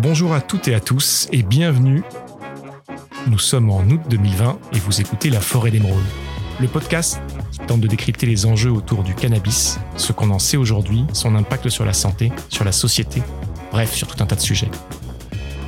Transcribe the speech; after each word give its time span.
Bonjour 0.00 0.32
à 0.32 0.40
toutes 0.40 0.68
et 0.68 0.74
à 0.74 0.80
tous 0.80 1.26
et 1.32 1.42
bienvenue. 1.42 2.04
Nous 3.26 3.38
sommes 3.40 3.68
en 3.68 3.82
août 3.82 4.00
2020 4.08 4.58
et 4.72 4.78
vous 4.78 5.00
écoutez 5.00 5.28
La 5.28 5.40
Forêt 5.40 5.72
d'Émeraude, 5.72 6.04
le 6.60 6.68
podcast 6.68 7.20
qui 7.50 7.58
tente 7.58 7.80
de 7.80 7.88
décrypter 7.88 8.24
les 8.26 8.46
enjeux 8.46 8.70
autour 8.70 9.02
du 9.02 9.16
cannabis, 9.16 9.80
ce 9.96 10.12
qu'on 10.12 10.30
en 10.30 10.38
sait 10.38 10.56
aujourd'hui, 10.56 11.04
son 11.12 11.34
impact 11.34 11.68
sur 11.68 11.84
la 11.84 11.92
santé, 11.92 12.30
sur 12.48 12.64
la 12.64 12.70
société, 12.70 13.24
bref, 13.72 13.92
sur 13.92 14.06
tout 14.06 14.22
un 14.22 14.26
tas 14.26 14.36
de 14.36 14.40
sujets. 14.40 14.70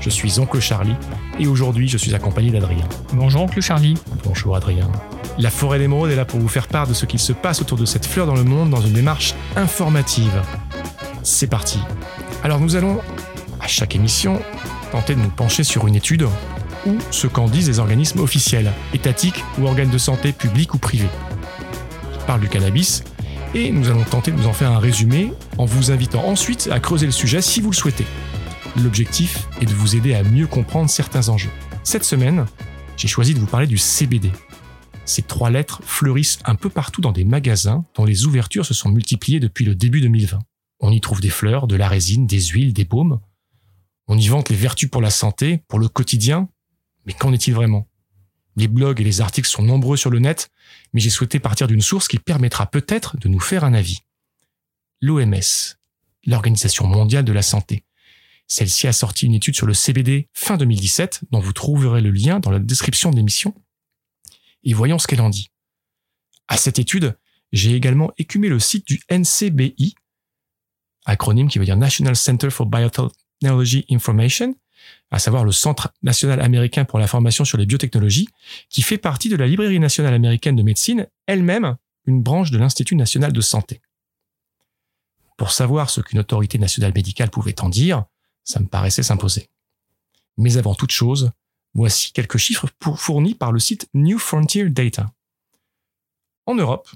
Je 0.00 0.10
suis 0.10 0.38
Oncle 0.38 0.60
Charlie 0.60 0.96
et 1.40 1.48
aujourd'hui 1.48 1.88
je 1.88 1.98
suis 1.98 2.14
accompagné 2.14 2.52
d'Adrien. 2.52 2.88
Bonjour 3.12 3.42
Oncle 3.42 3.60
Charlie. 3.60 3.94
Bonjour 4.22 4.54
Adrien. 4.54 4.92
La 5.38 5.50
Forêt 5.50 5.80
d'Émeraude 5.80 6.12
est 6.12 6.16
là 6.16 6.24
pour 6.24 6.38
vous 6.38 6.48
faire 6.48 6.68
part 6.68 6.86
de 6.86 6.94
ce 6.94 7.04
qu'il 7.04 7.18
se 7.18 7.32
passe 7.32 7.62
autour 7.62 7.78
de 7.78 7.84
cette 7.84 8.06
fleur 8.06 8.28
dans 8.28 8.36
le 8.36 8.44
monde 8.44 8.70
dans 8.70 8.80
une 8.80 8.92
démarche 8.92 9.34
informative. 9.56 10.40
C'est 11.24 11.48
parti. 11.48 11.80
Alors 12.42 12.60
nous 12.60 12.76
allons, 12.76 13.00
chaque 13.70 13.94
émission, 13.94 14.40
tenter 14.92 15.14
de 15.14 15.20
nous 15.20 15.30
pencher 15.30 15.64
sur 15.64 15.86
une 15.86 15.94
étude 15.94 16.26
ou 16.86 16.98
ce 17.10 17.26
qu'en 17.26 17.46
disent 17.46 17.68
les 17.68 17.78
organismes 17.78 18.20
officiels, 18.20 18.72
étatiques 18.94 19.44
ou 19.58 19.66
organes 19.66 19.90
de 19.90 19.98
santé 19.98 20.32
publics 20.32 20.74
ou 20.74 20.78
privés. 20.78 21.08
Je 22.12 22.26
parle 22.26 22.40
du 22.40 22.48
cannabis 22.48 23.04
et 23.54 23.70
nous 23.70 23.88
allons 23.88 24.04
tenter 24.04 24.30
de 24.32 24.36
vous 24.36 24.46
en 24.46 24.52
faire 24.52 24.70
un 24.70 24.78
résumé 24.78 25.32
en 25.58 25.64
vous 25.64 25.90
invitant 25.90 26.26
ensuite 26.26 26.68
à 26.72 26.80
creuser 26.80 27.06
le 27.06 27.12
sujet 27.12 27.42
si 27.42 27.60
vous 27.60 27.70
le 27.70 27.76
souhaitez. 27.76 28.06
L'objectif 28.82 29.48
est 29.60 29.66
de 29.66 29.74
vous 29.74 29.96
aider 29.96 30.14
à 30.14 30.22
mieux 30.22 30.46
comprendre 30.46 30.88
certains 30.88 31.28
enjeux. 31.28 31.50
Cette 31.82 32.04
semaine, 32.04 32.46
j'ai 32.96 33.08
choisi 33.08 33.34
de 33.34 33.40
vous 33.40 33.46
parler 33.46 33.66
du 33.66 33.78
CBD. 33.78 34.30
Ces 35.04 35.22
trois 35.22 35.50
lettres 35.50 35.80
fleurissent 35.84 36.38
un 36.44 36.54
peu 36.54 36.70
partout 36.70 37.00
dans 37.00 37.12
des 37.12 37.24
magasins 37.24 37.84
dont 37.96 38.04
les 38.04 38.26
ouvertures 38.26 38.66
se 38.66 38.74
sont 38.74 38.90
multipliées 38.90 39.40
depuis 39.40 39.64
le 39.64 39.74
début 39.74 40.00
2020. 40.00 40.38
On 40.80 40.92
y 40.92 41.00
trouve 41.00 41.20
des 41.20 41.30
fleurs, 41.30 41.66
de 41.66 41.76
la 41.76 41.88
résine, 41.88 42.26
des 42.26 42.40
huiles, 42.40 42.72
des 42.72 42.84
baumes. 42.84 43.20
On 44.12 44.18
y 44.18 44.26
vante 44.26 44.48
les 44.48 44.56
vertus 44.56 44.90
pour 44.90 45.00
la 45.00 45.08
santé, 45.08 45.62
pour 45.68 45.78
le 45.78 45.88
quotidien. 45.88 46.48
Mais 47.06 47.12
qu'en 47.12 47.32
est-il 47.32 47.54
vraiment? 47.54 47.88
Les 48.56 48.66
blogs 48.66 49.00
et 49.00 49.04
les 49.04 49.20
articles 49.20 49.48
sont 49.48 49.62
nombreux 49.62 49.96
sur 49.96 50.10
le 50.10 50.18
net, 50.18 50.50
mais 50.92 51.00
j'ai 51.00 51.10
souhaité 51.10 51.38
partir 51.38 51.68
d'une 51.68 51.80
source 51.80 52.08
qui 52.08 52.18
permettra 52.18 52.68
peut-être 52.68 53.16
de 53.18 53.28
nous 53.28 53.38
faire 53.38 53.62
un 53.62 53.72
avis. 53.72 54.00
L'OMS, 55.00 55.76
l'Organisation 56.26 56.88
mondiale 56.88 57.24
de 57.24 57.32
la 57.32 57.42
santé. 57.42 57.84
Celle-ci 58.48 58.88
a 58.88 58.92
sorti 58.92 59.26
une 59.26 59.34
étude 59.34 59.54
sur 59.54 59.68
le 59.68 59.74
CBD 59.74 60.28
fin 60.34 60.56
2017, 60.56 61.20
dont 61.30 61.38
vous 61.38 61.52
trouverez 61.52 62.00
le 62.00 62.10
lien 62.10 62.40
dans 62.40 62.50
la 62.50 62.58
description 62.58 63.12
de 63.12 63.16
l'émission. 63.16 63.54
Et 64.64 64.74
voyons 64.74 64.98
ce 64.98 65.06
qu'elle 65.06 65.20
en 65.20 65.30
dit. 65.30 65.50
À 66.48 66.56
cette 66.56 66.80
étude, 66.80 67.16
j'ai 67.52 67.76
également 67.76 68.10
écumé 68.18 68.48
le 68.48 68.58
site 68.58 68.88
du 68.88 69.00
NCBI, 69.08 69.94
acronyme 71.04 71.46
qui 71.46 71.60
veut 71.60 71.64
dire 71.64 71.76
National 71.76 72.16
Center 72.16 72.50
for 72.50 72.66
Biotechnology 73.40 73.86
Information, 73.90 74.54
à 75.10 75.18
savoir 75.18 75.44
le 75.44 75.52
Centre 75.52 75.92
national 76.02 76.40
américain 76.40 76.84
pour 76.84 76.98
l'information 76.98 77.44
sur 77.44 77.58
les 77.58 77.66
biotechnologies, 77.66 78.28
qui 78.68 78.82
fait 78.82 78.98
partie 78.98 79.28
de 79.28 79.36
la 79.36 79.46
Librairie 79.46 79.80
nationale 79.80 80.14
américaine 80.14 80.56
de 80.56 80.62
médecine, 80.62 81.06
elle-même 81.26 81.76
une 82.06 82.22
branche 82.22 82.50
de 82.50 82.58
l'Institut 82.58 82.96
national 82.96 83.32
de 83.32 83.40
santé. 83.40 83.80
Pour 85.36 85.52
savoir 85.52 85.90
ce 85.90 86.00
qu'une 86.00 86.18
autorité 86.18 86.58
nationale 86.58 86.92
médicale 86.94 87.30
pouvait 87.30 87.60
en 87.62 87.68
dire, 87.68 88.04
ça 88.44 88.60
me 88.60 88.66
paraissait 88.66 89.02
s'imposer. 89.02 89.48
Mais 90.36 90.56
avant 90.56 90.74
toute 90.74 90.90
chose, 90.90 91.30
voici 91.74 92.12
quelques 92.12 92.38
chiffres 92.38 92.68
fournis 92.96 93.34
par 93.34 93.52
le 93.52 93.58
site 93.58 93.88
New 93.94 94.18
Frontier 94.18 94.68
Data. 94.68 95.12
En 96.46 96.54
Europe, 96.54 96.90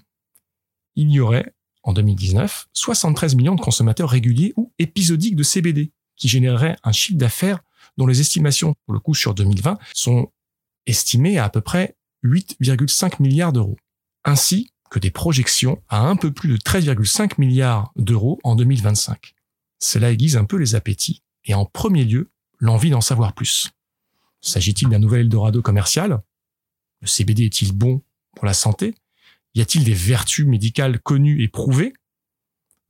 il 0.96 1.10
y 1.10 1.20
aurait, 1.20 1.54
en 1.82 1.92
2019, 1.92 2.68
73 2.72 3.34
millions 3.34 3.54
de 3.54 3.60
consommateurs 3.60 4.10
réguliers 4.10 4.52
ou 4.56 4.72
épisodiques 4.78 5.36
de 5.36 5.42
CBD, 5.42 5.92
qui 6.16 6.28
généreraient 6.28 6.76
un 6.82 6.92
chiffre 6.92 7.18
d'affaires 7.18 7.60
dont 7.96 8.06
les 8.06 8.20
estimations, 8.20 8.74
pour 8.86 8.94
le 8.94 9.00
coup 9.00 9.14
sur 9.14 9.34
2020, 9.34 9.78
sont 9.94 10.32
estimées 10.86 11.38
à 11.38 11.44
à 11.44 11.50
peu 11.50 11.60
près 11.60 11.96
8,5 12.24 13.22
milliards 13.22 13.52
d'euros, 13.52 13.77
ainsi 14.24 14.70
que 14.90 14.98
des 14.98 15.11
projections 15.11 15.83
à 15.89 16.00
un 16.00 16.16
peu 16.16 16.33
plus 16.33 16.48
de 16.48 16.56
13,5 16.56 17.34
milliards 17.39 17.92
d'euros 17.96 18.39
en 18.44 18.56
2025. 18.56 19.34
Cela 19.78 20.12
aiguise 20.12 20.36
un 20.36 20.44
peu 20.44 20.56
les 20.56 20.74
appétits 20.74 21.22
et 21.44 21.55
en 21.55 21.64
premier 21.64 22.05
lieu 22.05 22.30
l'envie 22.58 22.90
d'en 22.90 23.00
savoir 23.00 23.34
plus. 23.34 23.70
S'agit-il 24.40 24.89
d'un 24.89 24.98
nouvel 24.98 25.22
Eldorado 25.22 25.62
commercial? 25.62 26.22
Le 27.00 27.06
CBD 27.06 27.44
est-il 27.44 27.72
bon 27.72 28.02
pour 28.36 28.46
la 28.46 28.55
santé? 28.55 28.94
Y 29.55 29.60
a-t-il 29.60 29.84
des 29.84 29.94
vertus 29.94 30.46
médicales 30.46 31.00
connues 31.00 31.42
et 31.42 31.48
prouvées? 31.48 31.92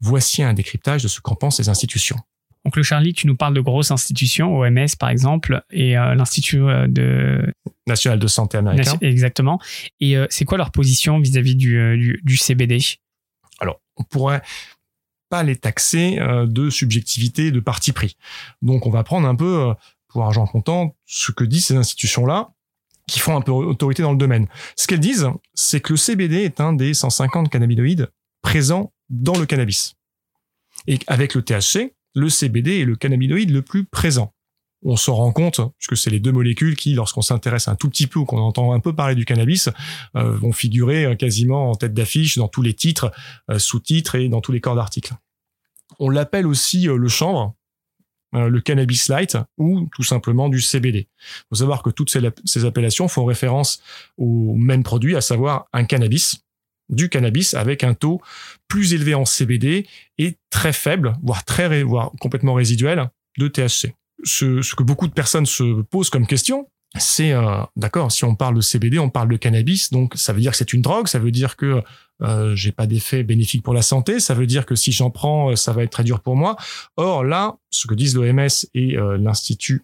Voici 0.01 0.43
un 0.43 0.55
décryptage 0.55 1.03
de 1.03 1.09
ce 1.09 1.21
qu'en 1.21 1.35
pensent 1.35 1.59
les 1.59 1.69
institutions. 1.69 2.19
Donc 2.65 2.77
le 2.77 2.83
Charlie, 2.83 3.13
tu 3.13 3.27
nous 3.27 3.37
parles 3.37 3.55
de 3.55 3.61
grosses 3.61 3.91
institutions, 3.91 4.57
OMS 4.57 4.97
par 4.99 5.11
exemple, 5.11 5.63
et 5.71 5.99
euh, 5.99 6.15
l'Institut 6.15 6.63
euh, 6.63 6.87
de... 6.89 7.53
national 7.87 8.19
de 8.19 8.27
santé 8.27 8.57
américain. 8.57 8.97
Exactement. 9.03 9.61
Et 10.01 10.17
euh, 10.17 10.27
c'est 10.31 10.45
quoi 10.45 10.57
leur 10.57 10.71
position 10.71 11.19
vis-à-vis 11.19 11.57
du, 11.57 11.99
du, 11.99 12.21
du, 12.25 12.37
CBD 12.37 12.79
Alors, 13.61 13.81
on 13.97 14.05
pourrait 14.05 14.43
pas 15.29 15.43
les 15.43 15.57
taxer 15.57 16.19
de 16.21 16.71
subjectivité, 16.71 17.51
de 17.51 17.61
parti 17.61 17.93
pris. 17.93 18.17
Donc 18.63 18.87
on 18.87 18.91
va 18.91 19.03
prendre 19.05 19.27
un 19.27 19.35
peu, 19.35 19.75
pour 20.09 20.23
argent 20.25 20.47
comptant, 20.47 20.95
ce 21.07 21.33
que 21.33 21.45
disent 21.45 21.67
ces 21.67 21.77
institutions-là, 21.77 22.53
qui 23.07 23.21
font 23.21 23.37
un 23.37 23.41
peu 23.41 23.51
autorité 23.51 24.03
dans 24.03 24.13
le 24.13 24.19
domaine. 24.19 24.47
Ce 24.77 24.87
qu'elles 24.87 25.01
disent, 25.01 25.29
c'est 25.55 25.81
que 25.81 25.93
le 25.93 25.97
CBD 25.97 26.45
est 26.45 26.61
un 26.61 26.73
des 26.73 26.95
150 26.95 27.51
cannabinoïdes 27.51 28.11
présents 28.43 28.93
dans 29.11 29.37
le 29.39 29.45
cannabis. 29.45 29.97
Et 30.87 30.99
avec 31.07 31.35
le 31.35 31.43
THC, 31.43 31.95
le 32.15 32.29
CBD 32.29 32.81
est 32.81 32.85
le 32.85 32.97
cannabinoïde 32.97 33.51
le 33.51 33.63
plus 33.63 33.85
présent. 33.85 34.33
On 34.87 34.97
s'en 34.97 35.15
rend 35.15 35.33
compte, 35.33 35.61
puisque 35.79 35.97
c'est 35.97 36.11
les 36.11 36.21
deux 36.21 36.31
molécules 36.31 36.77
qui, 36.77 36.93
lorsqu'on 36.93 37.23
s'intéresse 37.23 37.69
un 37.69 37.75
tout 37.75 37.89
petit 37.89 38.07
peu 38.07 38.19
ou 38.19 38.27
qu'on 38.27 38.39
entend 38.39 38.73
un 38.73 38.81
peu 38.81 38.95
parler 38.95 39.15
du 39.15 39.25
cannabis, 39.25 39.71
euh, 40.15 40.37
vont 40.37 40.53
figurer 40.53 41.07
euh, 41.07 41.15
quasiment 41.15 41.71
en 41.71 41.75
tête 41.75 41.95
d'affiche 41.95 42.37
dans 42.37 42.49
tous 42.49 42.61
les 42.61 42.75
titres, 42.75 43.11
euh, 43.51 43.59
sous-titres 43.59 44.15
et 44.15 44.29
dans 44.29 44.43
tous 44.43 44.53
les 44.53 44.61
corps 44.61 44.77
d'articles. 44.77 45.15
On 45.99 46.11
l'appelle 46.11 46.47
aussi 46.47 46.83
le 46.85 47.09
chanvre, 47.09 47.55
le 48.33 48.59
cannabis 48.61 49.09
light 49.09 49.37
ou 49.59 49.89
tout 49.95 50.03
simplement 50.03 50.49
du 50.49 50.61
CBD. 50.61 51.09
Il 51.09 51.45
faut 51.51 51.57
savoir 51.57 51.85
que 51.85 51.91
toutes 51.91 52.11
ces 52.11 52.65
appellations 52.65 53.07
font 53.07 53.25
référence 53.25 53.81
au 54.17 54.57
même 54.57 54.83
produit, 54.83 55.15
à 55.15 55.21
savoir 55.21 55.67
un 55.73 55.85
cannabis, 55.85 56.44
du 56.89 57.09
cannabis 57.09 57.55
avec 57.55 57.85
un 57.85 57.95
taux 57.95 58.21
plus 58.69 58.95
élevé 58.95 59.15
en 59.15 59.25
CBD 59.25 59.87
et 60.19 60.39
très 60.51 60.73
faible, 60.73 61.15
voire 61.23 61.45
très, 61.45 61.83
voire 61.83 62.13
complètement 62.21 62.55
résiduel 62.55 63.11
de 63.39 63.49
THC. 63.49 63.95
Ce, 64.23 64.75
que 64.75 64.83
beaucoup 64.83 65.09
de 65.09 65.13
personnes 65.13 65.47
se 65.47 65.83
posent 65.83 66.11
comme 66.11 66.27
question, 66.27 66.69
c'est 66.97 67.33
euh, 67.33 67.63
d'accord, 67.77 68.13
si 68.13 68.25
on 68.25 68.37
parle 68.37 68.55
de 68.55 68.61
CBD, 68.61 68.99
on 68.99 69.11
parle 69.11 69.29
de 69.29 69.37
cannabis, 69.37 69.91
donc 69.91 70.15
ça 70.15 70.33
veut 70.33 70.41
dire 70.41 70.53
que 70.53 70.57
c'est 70.57 70.73
une 70.73 70.83
drogue, 70.83 71.09
ça 71.09 71.19
veut 71.19 71.33
dire 71.33 71.57
que 71.57 71.83
euh, 72.23 72.55
j'ai 72.55 72.71
pas 72.71 72.87
d'effet 72.87 73.25
bénéfique 73.25 73.65
pour 73.65 73.75
la 73.75 73.83
santé, 73.83 74.21
ça 74.21 74.35
veut 74.35 74.47
dire 74.47 74.65
que 74.65 74.77
si 74.77 74.93
j'en 74.93 75.11
prends, 75.11 75.51
euh, 75.51 75.57
ça 75.57 75.73
va 75.73 75.83
être 75.83 75.91
très 75.91 76.05
dur 76.05 76.21
pour 76.21 76.37
moi. 76.37 76.57
Or 76.97 77.25
là, 77.25 77.57
ce 77.71 77.89
que 77.89 77.95
disent 77.95 78.15
l'OMS 78.15 78.49
et 78.75 78.97
l'Institut 79.19 79.83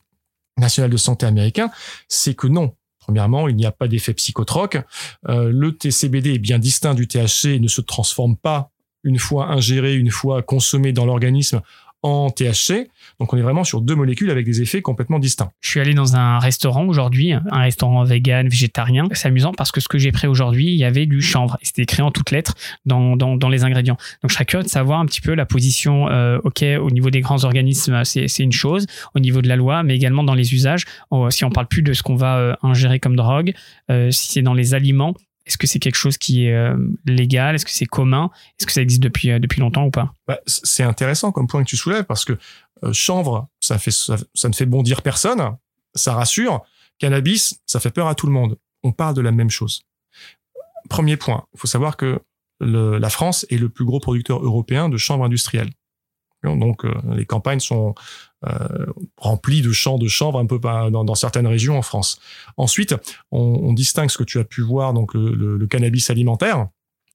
national 0.56 0.90
de 0.90 0.96
santé 0.96 1.26
américain, 1.26 1.70
c'est 2.08 2.34
que 2.34 2.46
non. 2.46 2.74
Premièrement, 3.10 3.48
il 3.48 3.56
n'y 3.56 3.66
a 3.66 3.72
pas 3.72 3.88
d'effet 3.88 4.14
psychotroque. 4.14 4.78
Euh, 5.28 5.50
le 5.52 5.76
TCBD 5.76 6.34
est 6.34 6.38
bien 6.38 6.60
distinct 6.60 6.94
du 6.94 7.08
THC 7.08 7.46
et 7.46 7.58
ne 7.58 7.66
se 7.66 7.80
transforme 7.80 8.36
pas 8.36 8.70
une 9.02 9.18
fois 9.18 9.48
ingéré, 9.48 9.96
une 9.96 10.12
fois 10.12 10.42
consommé 10.42 10.92
dans 10.92 11.06
l'organisme 11.06 11.60
en 12.02 12.30
THC. 12.30 12.88
Donc 13.18 13.32
on 13.32 13.36
est 13.36 13.42
vraiment 13.42 13.64
sur 13.64 13.80
deux 13.80 13.94
molécules 13.94 14.30
avec 14.30 14.46
des 14.46 14.62
effets 14.62 14.82
complètement 14.82 15.18
distincts. 15.18 15.50
Je 15.60 15.68
suis 15.68 15.80
allé 15.80 15.94
dans 15.94 16.16
un 16.16 16.38
restaurant 16.38 16.86
aujourd'hui, 16.86 17.32
un 17.32 17.60
restaurant 17.60 18.02
vegan, 18.04 18.48
végétarien. 18.48 19.06
C'est 19.12 19.28
amusant 19.28 19.52
parce 19.52 19.70
que 19.70 19.80
ce 19.80 19.88
que 19.88 19.98
j'ai 19.98 20.12
pris 20.12 20.26
aujourd'hui, 20.26 20.66
il 20.66 20.76
y 20.76 20.84
avait 20.84 21.06
du 21.06 21.20
chanvre. 21.20 21.58
C'était 21.62 21.82
écrit 21.82 22.02
en 22.02 22.10
toutes 22.10 22.30
lettres 22.30 22.54
dans, 22.86 23.16
dans, 23.16 23.36
dans, 23.36 23.48
les 23.48 23.64
ingrédients. 23.64 23.98
Donc 24.22 24.30
je 24.30 24.34
serais 24.34 24.46
curieux 24.46 24.64
de 24.64 24.68
savoir 24.68 25.00
un 25.00 25.06
petit 25.06 25.20
peu 25.20 25.34
la 25.34 25.46
position, 25.46 26.08
euh, 26.08 26.38
ok, 26.44 26.64
au 26.80 26.90
niveau 26.90 27.10
des 27.10 27.20
grands 27.20 27.44
organismes, 27.44 28.04
c'est 28.04 28.38
une 28.38 28.52
chose, 28.52 28.86
au 29.14 29.20
niveau 29.20 29.42
de 29.42 29.48
la 29.48 29.56
loi, 29.56 29.82
mais 29.82 29.94
également 29.94 30.22
dans 30.22 30.34
les 30.34 30.54
usages. 30.54 30.84
si 31.30 31.44
on 31.44 31.50
parle 31.50 31.66
plus 31.66 31.82
de 31.82 31.92
ce 31.92 32.02
qu'on 32.02 32.16
va 32.16 32.36
euh, 32.38 32.54
ingérer 32.62 33.00
comme 33.00 33.16
drogue, 33.16 33.52
euh, 33.90 34.10
si 34.10 34.32
c'est 34.32 34.42
dans 34.42 34.54
les 34.54 34.74
aliments, 34.74 35.14
est-ce 35.50 35.58
que 35.58 35.66
c'est 35.66 35.80
quelque 35.80 35.96
chose 35.96 36.16
qui 36.16 36.46
est 36.46 36.54
euh, 36.54 36.76
légal? 37.06 37.56
Est-ce 37.56 37.64
que 37.64 37.72
c'est 37.72 37.84
commun? 37.84 38.30
Est-ce 38.58 38.66
que 38.66 38.72
ça 38.72 38.82
existe 38.82 39.02
depuis, 39.02 39.32
euh, 39.32 39.40
longtemps 39.58 39.84
ou 39.84 39.90
pas? 39.90 40.14
Bah, 40.28 40.38
C'est 40.46 40.84
intéressant 40.84 41.32
comme 41.32 41.48
point 41.48 41.64
que 41.64 41.68
tu 41.68 41.76
soulèves 41.76 42.04
parce 42.04 42.24
que 42.24 42.38
euh, 42.84 42.92
chanvre, 42.92 43.48
ça, 43.58 43.74
ne 43.74 44.52
fait 44.52 44.66
bondir 44.66 45.02
personne, 45.02 45.56
ça 45.96 46.14
rassure. 46.14 46.62
Cannabis, 47.00 47.60
ça 47.66 47.80
fait 47.80 47.90
peur 47.90 48.06
à 48.06 48.14
tout 48.14 48.26
le 48.26 48.32
monde. 48.32 48.58
On 48.84 48.92
parle 48.92 49.16
de 49.16 49.22
la 49.22 49.32
même 49.32 49.50
chose. 49.50 49.82
Premier 50.88 51.16
point, 51.16 51.44
il 51.54 51.58
faut 51.58 51.66
savoir 51.66 51.96
que 51.96 52.20
la 52.60 53.10
France 53.10 53.44
est 53.50 53.56
le 53.56 53.70
plus 53.70 53.84
gros 53.84 53.98
producteur 54.00 54.44
européen 54.44 54.88
de 54.88 54.98
chanvre 54.98 55.24
industriel. 55.24 55.70
Donc 56.42 56.84
euh, 56.84 56.94
les 57.14 57.26
campagnes 57.26 57.60
sont 57.60 57.94
euh, 58.46 58.86
remplies 59.16 59.62
de 59.62 59.72
champs 59.72 59.98
de 59.98 60.08
chanvre 60.08 60.38
un 60.38 60.46
peu 60.46 60.58
dans, 60.58 61.04
dans 61.04 61.14
certaines 61.14 61.46
régions 61.46 61.76
en 61.76 61.82
France. 61.82 62.18
Ensuite, 62.56 62.94
on, 63.30 63.72
distingue 63.72 64.10
ce 64.10 64.18
que 64.18 64.24
tu 64.24 64.38
as 64.38 64.44
pu 64.44 64.62
voir, 64.62 64.92
donc 64.94 65.14
le 65.14 65.66
cannabis 65.66 66.10
alimentaire, 66.10 66.68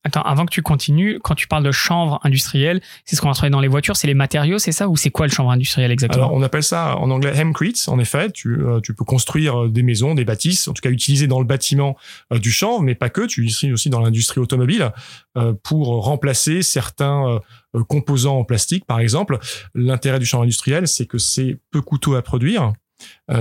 Attends, 0.06 0.22
avant 0.22 0.46
que 0.46 0.52
tu 0.52 0.62
continues, 0.62 1.20
quand 1.24 1.34
tu 1.34 1.48
parles 1.48 1.64
de 1.64 1.72
chanvre 1.72 2.20
industriel, 2.24 2.80
c'est 3.06 3.16
ce 3.16 3.22
qu'on 3.22 3.28
va 3.28 3.34
trouver 3.34 3.50
dans 3.50 3.60
les 3.60 3.68
voitures, 3.68 3.98
c'est 3.98 4.06
les 4.06 4.14
matériaux, 4.14 4.60
c'est 4.60 4.72
ça 4.72 4.88
ou 4.88 4.96
c'est 4.96 5.10
quoi 5.10 5.26
le 5.26 5.32
chanvre 5.32 5.50
industriel 5.50 5.92
exactement 5.92 6.26
Alors, 6.26 6.38
on 6.38 6.44
appelle 6.44 6.62
ça 6.62 6.96
en 6.98 7.10
anglais 7.10 7.36
hemcrete. 7.36 7.90
En 7.90 7.98
effet, 7.98 8.30
tu, 8.32 8.62
euh, 8.62 8.80
tu 8.82 8.94
peux 8.94 9.04
construire 9.04 9.68
des 9.68 9.82
maisons, 9.82 10.14
des 10.14 10.24
bâtisses, 10.24 10.68
en 10.68 10.74
tout 10.74 10.82
cas 10.82 10.92
utiliser 10.92 11.26
dans 11.26 11.40
le 11.40 11.46
bâtiment 11.46 11.98
euh, 12.32 12.38
du 12.38 12.52
chanvre, 12.52 12.84
mais 12.84 12.94
pas 12.94 13.10
que. 13.10 13.26
Tu 13.26 13.42
utilises 13.42 13.74
aussi 13.74 13.90
dans 13.90 14.00
l'industrie 14.00 14.40
automobile 14.40 14.92
euh, 15.38 15.54
pour 15.64 15.88
remplacer 16.04 16.62
certains 16.62 17.40
composants 17.90 18.38
en 18.38 18.44
plastique, 18.44 18.86
par 18.86 19.00
exemple. 19.00 19.40
L'intérêt 19.74 20.20
du 20.20 20.26
chanvre 20.28 20.44
industriel, 20.44 20.88
c'est 20.88 21.08
que 21.08 21.18
c'est 21.18 21.58
peu 21.72 21.82
coûteux 21.82 22.16
à 22.16 22.22
produire, 22.22 22.74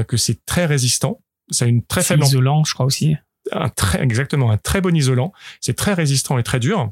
que 0.09 0.17
c'est 0.17 0.47
très 0.47 0.65
résistant. 0.65 1.21
Ça 1.51 1.67
a 1.67 1.69
une 1.69 1.85
très 1.85 2.03
faible 2.03 2.25
isolant, 2.25 2.65
je 2.65 2.73
crois 2.73 2.87
aussi 2.87 3.17
un 3.53 3.69
très, 3.69 4.03
exactement, 4.03 4.51
un 4.51 4.57
très 4.57 4.81
bon 4.81 4.95
isolant. 4.95 5.33
C'est 5.61 5.75
très 5.75 5.95
résistant 5.95 6.39
et 6.39 6.43
très 6.43 6.61
dur. 6.61 6.91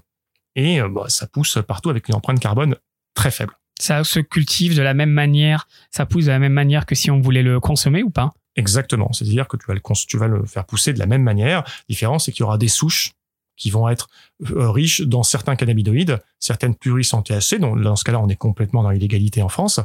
Et 0.54 0.80
euh, 0.80 0.88
bah, 0.88 1.06
ça 1.08 1.26
pousse 1.26 1.58
partout 1.66 1.90
avec 1.90 2.08
une 2.08 2.14
empreinte 2.14 2.40
carbone 2.40 2.76
très 3.14 3.30
faible. 3.30 3.54
Ça 3.80 4.04
se 4.04 4.20
cultive 4.20 4.76
de 4.76 4.82
la 4.82 4.94
même 4.94 5.10
manière, 5.10 5.66
ça 5.90 6.06
pousse 6.06 6.26
de 6.26 6.30
la 6.30 6.38
même 6.38 6.52
manière 6.52 6.86
que 6.86 6.94
si 6.94 7.10
on 7.10 7.20
voulait 7.20 7.42
le 7.42 7.58
consommer 7.58 8.02
ou 8.02 8.10
pas? 8.10 8.32
Exactement. 8.56 9.12
C'est-à-dire 9.12 9.48
que 9.48 9.56
tu 9.56 9.66
vas, 9.66 9.74
le, 9.74 9.80
tu 10.06 10.16
vas 10.18 10.28
le 10.28 10.44
faire 10.44 10.66
pousser 10.66 10.92
de 10.92 10.98
la 10.98 11.06
même 11.06 11.22
manière. 11.22 11.62
La 11.62 11.84
différence, 11.88 12.26
c'est 12.26 12.32
qu'il 12.32 12.40
y 12.40 12.44
aura 12.44 12.58
des 12.58 12.68
souches 12.68 13.12
qui 13.56 13.70
vont 13.70 13.88
être 13.88 14.08
euh, 14.50 14.70
riches 14.70 15.02
dans 15.02 15.22
certains 15.22 15.56
cannabinoïdes, 15.56 16.20
certaines 16.38 16.74
plus 16.74 16.92
riches 16.92 17.14
en 17.14 17.22
THC, 17.22 17.58
donc 17.58 17.80
dans 17.80 17.96
ce 17.96 18.04
cas-là, 18.04 18.20
on 18.20 18.28
est 18.28 18.36
complètement 18.36 18.82
dans 18.82 18.90
l'illégalité 18.90 19.42
en 19.42 19.48
France, 19.48 19.78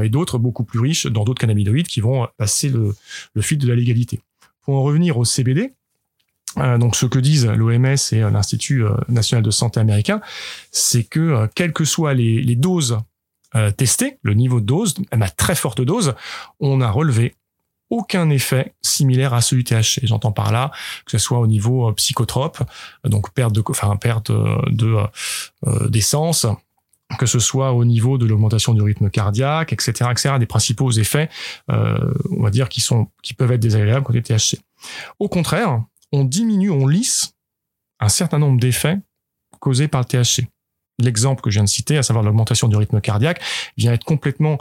et 0.00 0.08
d'autres 0.08 0.38
beaucoup 0.38 0.64
plus 0.64 0.80
riches 0.80 1.06
dans 1.06 1.24
d'autres 1.24 1.40
cannabinoïdes 1.40 1.88
qui 1.88 2.00
vont 2.00 2.28
passer 2.36 2.68
le, 2.68 2.94
le 3.34 3.42
fil 3.42 3.58
de 3.58 3.68
la 3.68 3.74
légalité. 3.74 4.20
Pour 4.62 4.76
en 4.76 4.82
revenir 4.82 5.18
au 5.18 5.24
CBD, 5.24 5.62
euh, 5.62 5.77
donc 6.56 6.96
ce 6.96 7.06
que 7.06 7.18
disent 7.18 7.46
l'OMS 7.46 7.96
et 8.12 8.22
euh, 8.22 8.30
l'Institut 8.30 8.84
euh, 8.84 8.94
national 9.08 9.42
de 9.42 9.50
santé 9.50 9.80
américain, 9.80 10.20
c'est 10.72 11.04
que 11.04 11.48
quelles 11.54 11.72
que 11.72 11.84
soient 11.84 12.14
les, 12.14 12.56
doses 12.56 12.98
testées, 13.76 14.18
le 14.22 14.34
niveau 14.34 14.60
de 14.60 14.66
dose, 14.66 14.94
à 15.10 15.30
très 15.30 15.54
forte 15.54 15.80
dose, 15.80 16.14
on 16.60 16.80
a 16.80 16.90
relevé 16.90 17.34
aucun 17.88 18.28
effet 18.28 18.74
similaire 18.82 19.32
à 19.32 19.40
celui 19.40 19.64
THC. 19.64 20.00
J'entends 20.02 20.32
par 20.32 20.52
là 20.52 20.70
que 21.06 21.12
ce 21.12 21.18
soit 21.18 21.38
au 21.38 21.46
niveau 21.46 21.90
psychotrope, 21.94 22.58
donc 23.04 23.32
perte 23.32 23.54
de, 23.54 23.62
enfin 23.66 23.96
perte 23.96 24.30
de 24.30 24.96
d'essence, 25.88 26.46
que 27.18 27.24
ce 27.24 27.38
soit 27.38 27.72
au 27.72 27.86
niveau 27.86 28.18
de 28.18 28.26
l'augmentation 28.26 28.74
du 28.74 28.82
rythme 28.82 29.08
cardiaque, 29.08 29.72
etc., 29.72 29.92
etc., 30.10 30.34
des 30.38 30.46
principaux 30.46 30.90
effets, 30.90 31.30
on 31.68 32.42
va 32.42 32.50
dire 32.50 32.68
qui 32.68 32.82
sont 32.82 33.08
qui 33.22 33.32
peuvent 33.32 33.52
être 33.52 33.60
désagréables 33.60 34.04
côté 34.04 34.20
THC. 34.22 34.58
Au 35.18 35.28
contraire, 35.28 35.80
on 36.12 36.24
diminue, 36.24 36.70
on 36.70 36.86
lisse 36.86 37.34
un 38.00 38.08
certain 38.08 38.38
nombre 38.38 38.60
d'effets 38.60 38.98
causés 39.60 39.88
par 39.88 40.02
le 40.02 40.06
THC. 40.06 40.46
L'exemple 41.00 41.42
que 41.42 41.50
je 41.50 41.56
viens 41.56 41.64
de 41.64 41.68
citer, 41.68 41.96
à 41.96 42.02
savoir 42.02 42.24
l'augmentation 42.24 42.68
du 42.68 42.76
rythme 42.76 43.00
cardiaque, 43.00 43.42
vient 43.76 43.92
être 43.92 44.04
complètement, 44.04 44.58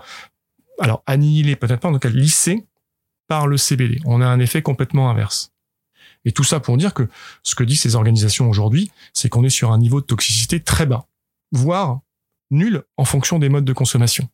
alors 0.79 1.03
annihilé 1.05 1.55
peut-être 1.55 1.79
pas, 1.79 1.89
en 1.89 1.93
tout 1.93 1.99
cas 1.99 2.09
lissé 2.09 2.65
par 3.27 3.47
le 3.47 3.57
CBD. 3.57 3.99
On 4.05 4.21
a 4.21 4.27
un 4.27 4.39
effet 4.39 4.61
complètement 4.61 5.09
inverse. 5.09 5.51
Et 6.25 6.31
tout 6.31 6.43
ça 6.43 6.59
pour 6.59 6.77
dire 6.77 6.93
que 6.93 7.09
ce 7.43 7.55
que 7.55 7.63
disent 7.63 7.81
ces 7.81 7.95
organisations 7.95 8.49
aujourd'hui, 8.49 8.91
c'est 9.13 9.29
qu'on 9.29 9.43
est 9.43 9.49
sur 9.49 9.71
un 9.71 9.77
niveau 9.77 10.01
de 10.01 10.05
toxicité 10.05 10.61
très 10.61 10.85
bas, 10.85 11.07
voire 11.51 12.01
nul 12.51 12.83
en 12.97 13.05
fonction 13.05 13.39
des 13.39 13.49
modes 13.49 13.65
de 13.65 13.73
consommation 13.73 14.29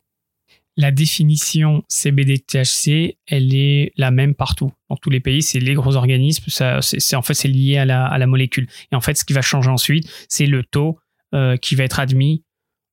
la 0.76 0.90
définition 0.90 1.84
CBD-THC, 1.88 3.16
elle 3.26 3.54
est 3.54 3.92
la 3.96 4.10
même 4.10 4.34
partout. 4.34 4.72
Dans 4.90 4.96
tous 4.96 5.10
les 5.10 5.20
pays, 5.20 5.42
c'est 5.42 5.60
les 5.60 5.74
gros 5.74 5.96
organismes. 5.96 6.44
Ça, 6.48 6.80
c'est, 6.82 7.16
en 7.16 7.22
fait, 7.22 7.34
c'est 7.34 7.48
lié 7.48 7.78
à 7.78 7.84
la, 7.84 8.26
molécule. 8.26 8.66
Et 8.90 8.96
en 8.96 9.00
fait, 9.00 9.14
ce 9.16 9.24
qui 9.24 9.32
va 9.32 9.42
changer 9.42 9.70
ensuite, 9.70 10.08
c'est 10.28 10.46
le 10.46 10.64
taux 10.64 10.98
euh, 11.34 11.56
qui 11.56 11.74
va 11.74 11.84
être 11.84 12.00
admis 12.00 12.42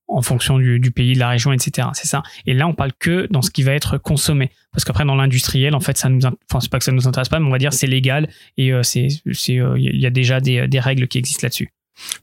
en 0.08 0.20
fonction 0.20 0.58
du, 0.58 0.90
pays, 0.90 1.14
de 1.14 1.18
la 1.18 1.30
région, 1.30 1.52
etc. 1.52 1.88
C'est 1.94 2.06
ça. 2.06 2.22
Et 2.46 2.52
là, 2.54 2.68
on 2.68 2.74
parle 2.74 2.92
que 2.98 3.26
dans 3.30 3.40
ce 3.40 3.50
qui 3.50 3.62
va 3.62 3.72
être 3.72 3.98
consommé, 3.98 4.50
parce 4.70 4.84
qu'après, 4.84 5.04
dans 5.04 5.14
l'industriel, 5.14 5.74
en 5.74 5.80
fait, 5.80 5.96
ça 5.96 6.08
nous, 6.08 6.24
enfin, 6.24 6.60
c'est 6.60 6.70
pas 6.70 6.78
que 6.78 6.84
ça 6.84 6.92
nous 6.92 7.08
intéresse 7.08 7.30
pas, 7.30 7.40
mais 7.40 7.46
on 7.46 7.50
va 7.50 7.58
dire 7.58 7.72
c'est 7.72 7.86
légal 7.86 8.28
et 8.58 8.72
euh, 8.72 8.82
c'est, 8.82 9.08
euh, 9.50 9.78
il 9.78 10.00
y 10.00 10.06
a 10.06 10.10
déjà 10.10 10.40
des 10.40 10.80
règles 10.80 11.08
qui 11.08 11.18
existent 11.18 11.46
là-dessus. 11.46 11.70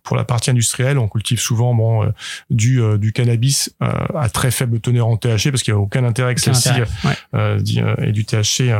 Pour 0.04 0.16
la 0.16 0.24
partie 0.24 0.50
industrielle, 0.50 0.98
on 0.98 1.08
cultive 1.08 1.40
souvent 1.40 1.74
bon, 1.74 2.04
euh, 2.04 2.10
du, 2.50 2.82
euh, 2.82 2.98
du 2.98 3.14
cannabis 3.14 3.74
euh, 3.82 3.88
à 4.16 4.30
très 4.30 4.52
faible 4.52 4.80
teneur 4.80 5.08
en 5.08 5.18
THC 5.18 5.52
parce 5.52 5.64
qu'il 5.64 5.74
n'y 5.74 5.80
a 5.80 5.82
aucun 5.82 6.04
intérêt 6.04 6.36
que 6.36 6.42
celle-ci 6.42 6.70
ait 7.34 8.12
du 8.12 8.26
THC 8.26 8.74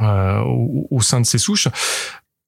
au, 0.00 0.86
au, 0.90 1.00
sein 1.00 1.20
de 1.20 1.26
ces 1.26 1.38
souches. 1.38 1.68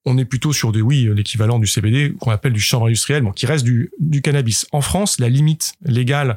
On 0.04 0.18
est 0.18 0.24
plutôt 0.24 0.52
sur 0.52 0.72
des, 0.72 0.82
oui, 0.82 1.08
l'équivalent 1.14 1.58
du 1.58 1.66
CBD 1.66 2.12
qu'on 2.18 2.32
appelle 2.32 2.52
du 2.52 2.60
chanvre 2.60 2.86
industriel, 2.86 3.22
bon, 3.22 3.30
qui 3.30 3.46
reste 3.46 3.64
du, 3.64 3.92
du 4.00 4.20
cannabis. 4.20 4.66
En 4.72 4.80
France, 4.80 5.20
la 5.20 5.28
limite 5.28 5.74
légale 5.84 6.36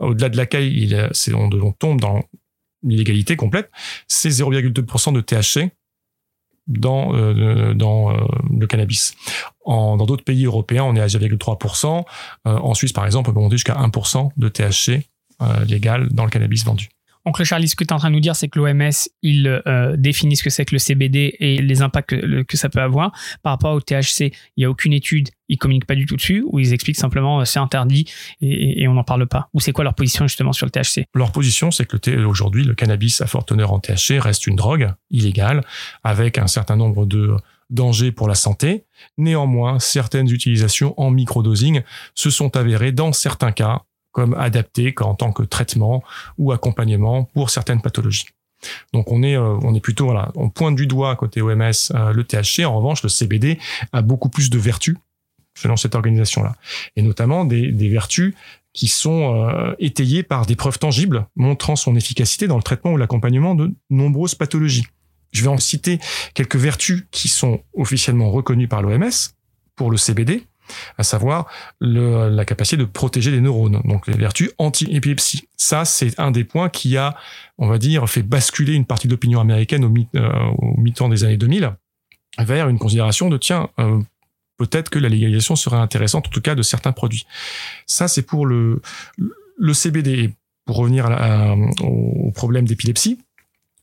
au-delà 0.00 0.28
de 0.28 0.36
laquelle 0.36 0.64
il, 0.64 1.10
on, 1.34 1.50
on 1.52 1.72
tombe 1.72 2.00
dans 2.00 2.24
l'illégalité 2.82 3.36
complète, 3.36 3.70
c'est 4.08 4.30
0,2% 4.30 5.12
de 5.12 5.20
THC 5.20 5.70
dans, 6.70 7.14
euh, 7.14 7.74
euh, 7.74 8.14
le 8.58 8.66
cannabis. 8.66 9.14
Dans 9.66 9.96
d'autres 9.96 10.24
pays 10.24 10.46
européens, 10.46 10.84
on 10.84 10.96
est 10.96 11.00
à 11.00 11.06
0,3%. 11.06 12.04
Euh, 12.46 12.56
en 12.56 12.74
Suisse, 12.74 12.92
par 12.92 13.06
exemple, 13.06 13.30
on 13.30 13.34
peut 13.34 13.40
monter 13.40 13.56
jusqu'à 13.56 13.74
1% 13.74 14.30
de 14.36 14.48
THC 14.48 15.06
légal 15.66 16.08
dans 16.10 16.24
le 16.24 16.30
cannabis 16.30 16.66
vendu. 16.66 16.90
Oncle 17.26 17.44
Charlie, 17.44 17.68
ce 17.68 17.76
que 17.76 17.84
tu 17.84 17.88
es 17.88 17.92
en 17.92 17.98
train 17.98 18.08
de 18.08 18.14
nous 18.14 18.20
dire, 18.20 18.34
c'est 18.34 18.48
que 18.48 18.58
l'OMS, 18.58 18.90
il 19.22 19.62
euh, 19.66 19.96
définit 19.96 20.36
ce 20.36 20.42
que 20.42 20.50
c'est 20.50 20.64
que 20.64 20.74
le 20.74 20.78
CBD 20.78 21.36
et 21.38 21.60
les 21.60 21.82
impacts 21.82 22.14
que, 22.44 22.56
ça 22.56 22.68
peut 22.68 22.80
avoir. 22.80 23.12
Par 23.42 23.52
rapport 23.52 23.74
au 23.74 23.80
THC, 23.80 24.32
il 24.56 24.60
n'y 24.60 24.64
a 24.64 24.70
aucune 24.70 24.92
étude, 24.92 25.28
ils 25.48 25.58
communiquent 25.58 25.86
pas 25.86 25.94
du 25.94 26.06
tout 26.06 26.16
dessus, 26.16 26.44
ou 26.46 26.58
ils 26.58 26.72
expliquent 26.72 26.96
simplement 26.96 27.40
euh, 27.40 27.44
c'est 27.44 27.58
interdit 27.58 28.06
et, 28.40 28.88
on 28.88 28.94
n'en 28.94 29.04
parle 29.04 29.26
pas. 29.26 29.48
Ou 29.52 29.60
c'est 29.60 29.72
quoi 29.72 29.84
leur 29.84 29.94
position 29.94 30.26
justement 30.26 30.52
sur 30.52 30.66
le 30.66 30.70
THC 30.70 31.04
Leur 31.14 31.32
position, 31.32 31.70
c'est 31.70 31.84
que 31.84 32.24
aujourd'hui, 32.24 32.64
le 32.64 32.74
cannabis 32.74 33.20
à 33.20 33.26
forte 33.26 33.48
teneur 33.48 33.72
en 33.72 33.80
THC 33.80 34.18
reste 34.18 34.46
une 34.46 34.56
drogue 34.56 34.92
illégale, 35.10 35.62
avec 36.02 36.38
un 36.38 36.46
certain 36.46 36.76
nombre 36.76 37.04
de 37.04 37.36
dangers 37.68 38.12
pour 38.12 38.28
la 38.28 38.34
santé. 38.34 38.84
Néanmoins, 39.16 39.78
certaines 39.78 40.30
utilisations 40.30 40.98
en 41.00 41.10
microdosing 41.10 41.82
se 42.14 42.30
sont 42.30 42.56
avérées 42.56 42.92
dans 42.92 43.12
certains 43.12 43.52
cas 43.52 43.82
comme 44.12 44.34
adapté 44.34 44.94
en 45.00 45.14
tant 45.14 45.32
que 45.32 45.42
traitement 45.42 46.02
ou 46.38 46.52
accompagnement 46.52 47.24
pour 47.24 47.50
certaines 47.50 47.80
pathologies. 47.80 48.26
Donc 48.92 49.10
on 49.10 49.22
est 49.22 49.36
euh, 49.36 49.58
on 49.62 49.74
est 49.74 49.80
plutôt 49.80 50.06
voilà, 50.06 50.30
on 50.34 50.50
pointe 50.50 50.76
du 50.76 50.86
doigt 50.86 51.16
côté 51.16 51.40
OMS 51.40 51.72
euh, 51.94 52.12
le 52.12 52.24
THC. 52.24 52.64
En 52.64 52.76
revanche, 52.76 53.02
le 53.02 53.08
CBD 53.08 53.58
a 53.92 54.02
beaucoup 54.02 54.28
plus 54.28 54.50
de 54.50 54.58
vertus 54.58 54.96
selon 55.56 55.76
cette 55.76 55.94
organisation 55.94 56.42
là, 56.42 56.54
et 56.96 57.02
notamment 57.02 57.44
des, 57.44 57.72
des 57.72 57.88
vertus 57.88 58.34
qui 58.72 58.86
sont 58.88 59.34
euh, 59.34 59.74
étayées 59.78 60.22
par 60.22 60.46
des 60.46 60.56
preuves 60.56 60.78
tangibles 60.78 61.26
montrant 61.34 61.76
son 61.76 61.96
efficacité 61.96 62.46
dans 62.46 62.56
le 62.56 62.62
traitement 62.62 62.92
ou 62.92 62.96
l'accompagnement 62.96 63.54
de 63.54 63.72
nombreuses 63.90 64.34
pathologies. 64.34 64.86
Je 65.32 65.42
vais 65.42 65.48
en 65.48 65.58
citer 65.58 65.98
quelques 66.34 66.56
vertus 66.56 67.04
qui 67.10 67.28
sont 67.28 67.62
officiellement 67.74 68.30
reconnues 68.30 68.68
par 68.68 68.82
l'OMS 68.82 69.10
pour 69.74 69.90
le 69.90 69.96
CBD 69.96 70.44
à 70.98 71.02
savoir 71.02 71.46
la 71.80 72.44
capacité 72.44 72.76
de 72.76 72.84
protéger 72.84 73.30
les 73.30 73.40
neurones, 73.40 73.80
donc 73.84 74.06
les 74.06 74.16
vertus 74.16 74.50
anti-épilepsie. 74.58 75.48
Ça, 75.56 75.84
c'est 75.84 76.18
un 76.18 76.30
des 76.30 76.44
points 76.44 76.68
qui 76.68 76.96
a, 76.96 77.16
on 77.58 77.68
va 77.68 77.78
dire, 77.78 78.08
fait 78.08 78.22
basculer 78.22 78.74
une 78.74 78.84
partie 78.84 79.06
de 79.06 79.12
l'opinion 79.12 79.40
américaine 79.40 79.84
au, 79.84 79.92
euh, 80.16 80.30
mi-temps 80.78 81.08
des 81.08 81.24
années 81.24 81.36
2000 81.36 81.74
vers 82.38 82.68
une 82.68 82.78
considération 82.78 83.28
de 83.28 83.36
tiens, 83.36 83.68
euh, 83.78 84.00
peut-être 84.56 84.88
que 84.90 84.98
la 84.98 85.08
légalisation 85.08 85.56
serait 85.56 85.76
intéressante, 85.76 86.28
en 86.28 86.30
tout 86.30 86.40
cas 86.40 86.54
de 86.54 86.62
certains 86.62 86.92
produits. 86.92 87.26
Ça, 87.86 88.08
c'est 88.08 88.22
pour 88.22 88.46
le, 88.46 88.80
le 89.58 89.74
CBD. 89.74 90.32
pour 90.64 90.76
revenir 90.76 91.08
au 91.82 92.30
problème 92.32 92.66
d'épilepsie, 92.66 93.18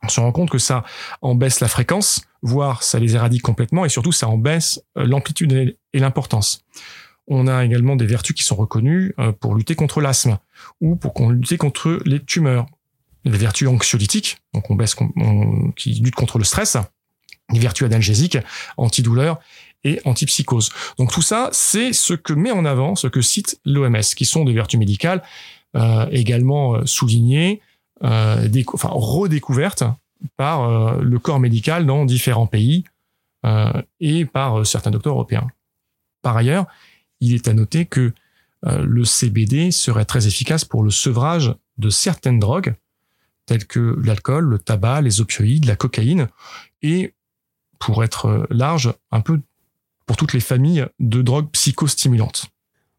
on 0.03 0.09
se 0.09 0.19
rend 0.19 0.31
compte 0.31 0.49
que 0.49 0.57
ça 0.57 0.83
en 1.21 1.35
baisse 1.35 1.59
la 1.59 1.67
fréquence, 1.67 2.21
voire 2.41 2.83
ça 2.83 2.99
les 2.99 3.15
éradique 3.15 3.41
complètement, 3.41 3.85
et 3.85 3.89
surtout 3.89 4.11
ça 4.11 4.27
en 4.27 4.37
baisse 4.37 4.81
euh, 4.97 5.05
l'amplitude 5.05 5.51
et 5.93 5.99
l'importance. 5.99 6.63
On 7.27 7.47
a 7.47 7.65
également 7.65 7.95
des 7.95 8.05
vertus 8.05 8.35
qui 8.35 8.43
sont 8.43 8.55
reconnues 8.55 9.13
euh, 9.19 9.31
pour 9.31 9.55
lutter 9.55 9.75
contre 9.75 9.99
l'asthme 9.99 10.37
ou 10.79 10.95
pour 10.95 11.31
lutter 11.31 11.57
contre 11.57 11.99
les 12.05 12.23
tumeurs. 12.23 12.67
Les 13.25 13.37
vertus 13.37 13.67
anxiolytiques, 13.67 14.37
donc 14.53 14.69
on 14.71 14.75
baisse, 14.75 14.95
qui 15.75 15.93
luttent 15.95 16.15
contre 16.15 16.37
le 16.37 16.45
stress, 16.45 16.77
les 17.51 17.59
vertus 17.59 17.85
analgésiques, 17.85 18.37
antidouleurs 18.77 19.39
et 19.83 19.99
antipsychose. 20.05 20.69
Donc 20.97 21.11
tout 21.11 21.21
ça, 21.21 21.49
c'est 21.51 21.91
ce 21.91 22.13
que 22.13 22.31
met 22.31 22.51
en 22.51 22.63
avant, 22.63 22.95
ce 22.95 23.07
que 23.07 23.19
cite 23.19 23.59
l'OMS, 23.65 23.99
qui 24.15 24.23
sont 24.23 24.45
des 24.45 24.53
vertus 24.53 24.79
médicales 24.79 25.23
euh, 25.75 26.07
également 26.09 26.85
soulignées, 26.85 27.59
enfin, 28.01 28.89
redécouverte 28.91 29.83
par 30.35 30.63
euh, 30.63 31.01
le 31.01 31.19
corps 31.19 31.39
médical 31.39 31.85
dans 31.85 32.05
différents 32.05 32.47
pays 32.47 32.83
euh, 33.45 33.71
et 33.99 34.25
par 34.25 34.65
certains 34.65 34.91
docteurs 34.91 35.13
européens. 35.13 35.47
Par 36.21 36.35
ailleurs, 36.37 36.65
il 37.19 37.33
est 37.33 37.47
à 37.47 37.53
noter 37.53 37.85
que 37.85 38.13
le 38.63 39.05
CBD 39.05 39.69
serait 39.69 40.03
très 40.03 40.25
efficace 40.27 40.65
pour 40.65 40.81
le 40.83 40.89
sevrage 40.89 41.53
de 41.77 41.89
certaines 41.91 42.39
drogues, 42.39 42.73
telles 43.45 43.67
que 43.67 43.95
l'alcool, 44.03 44.45
le 44.45 44.59
tabac, 44.59 45.01
les 45.01 45.21
opioïdes, 45.21 45.65
la 45.65 45.75
cocaïne, 45.75 46.27
et 46.81 47.13
pour 47.79 48.03
être 48.03 48.47
large, 48.49 48.91
un 49.11 49.21
peu 49.21 49.39
pour 50.07 50.17
toutes 50.17 50.33
les 50.33 50.39
familles 50.39 50.87
de 50.99 51.21
drogues 51.21 51.49
psychostimulantes. 51.51 52.47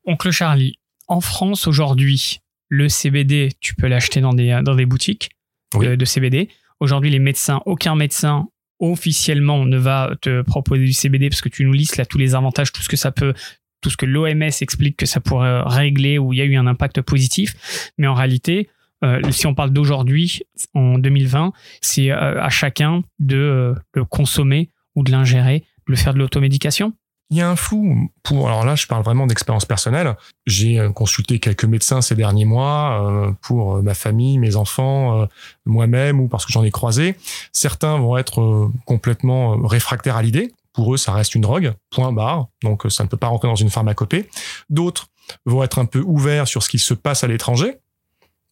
Oncle 0.05 0.31
Charlie, 0.31 0.79
en 1.09 1.21
France 1.21 1.67
aujourd'hui, 1.67 2.41
le 2.69 2.89
CBD, 2.89 3.51
tu 3.61 3.75
peux 3.75 3.87
l'acheter 3.87 4.21
dans 4.21 4.35
des, 4.35 4.61
dans 4.63 4.75
des 4.75 4.87
boutiques 4.87 5.31
Oui. 5.75 5.87
de, 5.89 5.95
de 5.95 6.05
CBD. 6.05 6.49
Aujourd'hui, 6.81 7.11
les 7.11 7.19
médecins, 7.19 7.61
aucun 7.67 7.95
médecin 7.97 8.49
officiellement 8.81 9.65
ne 9.65 9.77
va 9.77 10.13
te 10.21 10.43
proposer 10.43 10.85
du 10.85 10.93
CBD 10.93 11.29
parce 11.31 11.41
que 11.41 11.49
tu 11.49 11.65
nous 11.65 11.73
listes 11.73 11.97
là 11.97 12.07
tous 12.07 12.19
les 12.19 12.35
avantages, 12.35 12.71
tout 12.73 12.83
ce 12.83 12.89
que 12.89 12.97
ça 12.97 13.11
peut, 13.11 13.35
tout 13.81 13.91
ce 13.91 13.97
que 13.97 14.07
l'OMS 14.07 14.43
explique 14.61 14.97
que 14.97 15.07
ça 15.07 15.21
pourrait 15.21 15.63
régler 15.65 16.19
ou 16.19 16.33
il 16.33 16.39
y 16.39 16.43
a 16.43 16.45
eu 16.45 16.57
un 16.57 16.67
impact 16.67 17.01
positif. 17.03 17.91
Mais 17.99 18.07
en 18.07 18.15
réalité, 18.15 18.69
euh, 19.05 19.21
si 19.31 19.47
on 19.47 19.55
parle 19.55 19.71
d'aujourd'hui, 19.71 20.43
en 20.75 20.99
2020, 20.99 21.53
c'est 21.81 22.11
euh, 22.11 22.41
à 22.43 22.49
chacun 22.51 23.03
de 23.19 23.37
euh, 23.37 23.75
le 23.95 24.05
consommer 24.05 24.71
ou 24.95 25.03
de 25.05 25.11
l'ingérer, 25.11 25.61
de 25.87 25.93
le 25.93 25.97
faire 25.97 26.15
de 26.15 26.19
l'automédication. 26.19 26.93
Il 27.31 27.37
y 27.37 27.43
a 27.43 27.51
un 27.51 27.57
flou 27.57 28.11
pour, 28.23 28.49
alors 28.49 28.65
là, 28.65 28.75
je 28.75 28.87
parle 28.87 29.03
vraiment 29.03 29.27
d'expérience 29.27 29.67
personnelle. 29.67 30.17
J'ai 30.47 30.79
euh, 30.79 30.91
consulté 30.91 31.39
quelques 31.39 31.67
médecins 31.67 32.01
ces 32.01 32.15
derniers 32.15 32.47
mois 32.47 33.07
euh, 33.07 33.33
pour 33.43 33.77
euh, 33.77 33.83
ma 33.83 33.93
famille, 33.93 34.39
mes 34.39 34.57
enfants, 34.57 35.29
moi-même 35.67 36.21
ou 36.21 36.29
parce 36.29 36.47
que 36.47 36.53
j'en 36.53 36.65
ai 36.65 36.71
croisé. 36.71 37.17
Certains 37.53 37.99
vont 37.99 38.17
être 38.17 38.71
complètement 38.87 39.59
réfractaires 39.67 40.17
à 40.17 40.23
l'idée. 40.23 40.53
Pour 40.73 40.95
eux, 40.95 40.97
ça 40.97 41.13
reste 41.13 41.35
une 41.35 41.43
drogue, 41.43 41.75
point 41.91 42.13
barre. 42.13 42.49
Donc, 42.63 42.85
ça 42.89 43.05
ne 43.05 43.09
peut 43.09 43.17
pas 43.17 43.27
rentrer 43.27 43.49
dans 43.49 43.57
une 43.57 43.71
pharmacopée. 43.71 44.29
D'autres 44.71 45.09
vont 45.45 45.63
être 45.63 45.79
un 45.79 45.85
peu 45.85 46.01
ouverts 46.01 46.49
sur 46.49 46.63
ce 46.63 46.69
qui 46.69 46.79
se 46.79 46.95
passe 46.95 47.25
à 47.25 47.27
l'étranger 47.27 47.77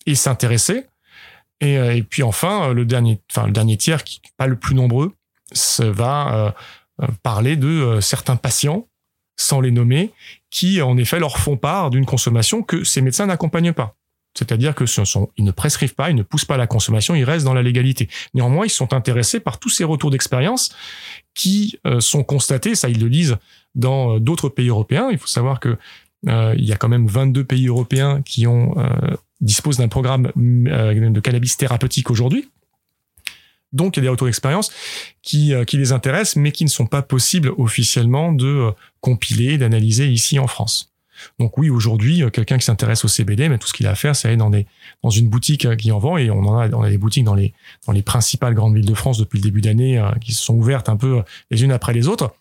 et 0.05 0.15
s'intéresser. 0.15 0.87
Et, 1.61 2.03
puis 2.03 2.23
enfin, 2.23 2.75
le 2.75 2.85
dernier, 2.85 3.21
enfin, 3.31 3.47
le 3.47 3.53
dernier 3.53 3.79
tiers, 3.79 4.05
qui 4.05 4.21
n'est 4.23 4.33
pas 4.37 4.47
le 4.47 4.57
plus 4.57 4.75
nombreux, 4.75 5.13
ça 5.53 5.91
va 5.91 6.55
parler 7.23 7.57
de 7.57 7.69
euh, 7.69 8.01
certains 8.01 8.37
patients, 8.37 8.89
sans 9.37 9.61
les 9.61 9.71
nommer, 9.71 10.13
qui 10.51 10.81
en 10.81 10.97
effet 10.97 11.19
leur 11.19 11.39
font 11.39 11.57
part 11.57 11.91
d'une 11.91 12.07
consommation 12.07 12.63
que 12.63 12.85
ces 12.85 13.03
médecins 13.03 13.27
n'accompagnent 13.27 13.73
pas. 13.73 13.97
C'est-à-dire 14.35 14.75
que 14.75 14.85
ce 14.85 15.01
ils 15.39 15.45
ne 15.45 15.51
prescrivent 15.51 15.95
pas, 15.95 16.11
ils 16.11 16.17
ne 16.17 16.23
poussent 16.23 16.45
pas 16.45 16.59
la 16.59 16.67
consommation, 16.67 17.15
ils 17.15 17.25
restent 17.25 17.47
dans 17.47 17.55
la 17.55 17.63
légalité. 17.63 18.09
Néanmoins, 18.35 18.67
ils 18.67 18.71
sont 18.71 18.93
intéressés 18.93 19.41
par 19.41 19.59
tous 19.59 19.71
ces 19.71 19.85
retours 19.85 20.11
d'expérience 20.11 20.75
qui 21.35 21.79
euh, 21.87 22.01
sont 22.01 22.23
constatés, 22.23 22.75
ça 22.75 22.91
ils 22.91 23.01
le 23.01 23.09
disent, 23.09 23.39
dans 23.75 24.17
euh, 24.17 24.21
d'autres 24.21 24.51
pays 24.51 24.69
européens. 24.69 25.09
Il 25.11 25.19
faut 25.19 25.27
savoir 25.27 25.59
que 25.59 25.79
euh, 26.29 26.55
il 26.57 26.65
y 26.65 26.73
a 26.73 26.77
quand 26.77 26.89
même 26.89 27.07
22 27.07 27.45
pays 27.45 27.69
européens 27.69 28.23
qui 28.23 28.47
euh, 28.47 28.71
disposent 29.41 29.79
d'un 29.79 29.89
programme 29.89 30.33
euh, 30.37 31.11
de 31.11 31.21
cannabis 31.21 31.57
thérapeutique 31.57 32.11
aujourd'hui. 32.11 32.49
Donc, 33.77 33.97
il 33.97 34.01
y 34.01 34.03
a 34.03 34.03
des 34.05 34.09
retours 34.09 34.27
d'expérience 34.27 34.73
qui, 35.23 35.55
euh, 35.55 35.65
qui 35.65 35.77
les 35.77 35.93
intéressent, 35.93 36.37
mais 36.37 36.51
qui 36.51 36.65
ne 36.65 36.71
sont 36.71 36.87
pas 36.87 37.03
possibles 37.03 37.53
officiellement 37.59 38.33
de 38.33 38.47
euh, 38.47 38.71
compiler, 39.01 39.59
d'analyser 39.59 40.09
ici 40.09 40.39
en 40.39 40.47
France. 40.47 40.93
Donc 41.39 41.57
oui, 41.57 41.71
aujourd'hui, 41.71 42.23
euh, 42.23 42.31
quelqu'un 42.31 42.59
qui 42.59 42.65
s'intéresse 42.65 43.05
au 43.05 43.09
CBD, 43.09 43.49
mais 43.49 43.59
tout 43.59 43.69
ce 43.69 43.73
qu'il 43.73 43.87
a 43.87 43.91
à 43.91 43.95
faire, 43.95 44.15
c'est 44.15 44.29
aller 44.29 44.37
dans 44.37 44.51
des 44.51 44.67
dans 45.03 45.11
une 45.11 45.29
boutique 45.29 45.77
qui 45.77 45.91
en 45.93 45.99
vend, 45.99 46.19
et 46.19 46.31
on 46.31 46.41
en 46.41 46.59
a 46.59 46.69
on 46.71 46.83
a 46.83 46.91
des 46.91 46.99
boutiques 46.99 47.25
dans 47.25 47.35
les 47.35 47.55
dans 47.87 47.93
les 47.93 48.03
principales 48.03 48.55
grandes 48.55 48.75
villes 48.75 48.87
de 48.87 48.95
France 48.95 49.17
depuis 49.17 49.39
le 49.39 49.43
début 49.43 49.63
d'année 49.63 50.03
qui 50.21 50.35
se 50.35 50.43
sont 50.43 50.55
ouvertes 50.55 50.91
un 50.91 50.97
peu 50.97 51.23
les 51.51 51.65
unes 51.65 51.73
après 51.73 51.95
les 51.95 52.07
autres. 52.07 52.35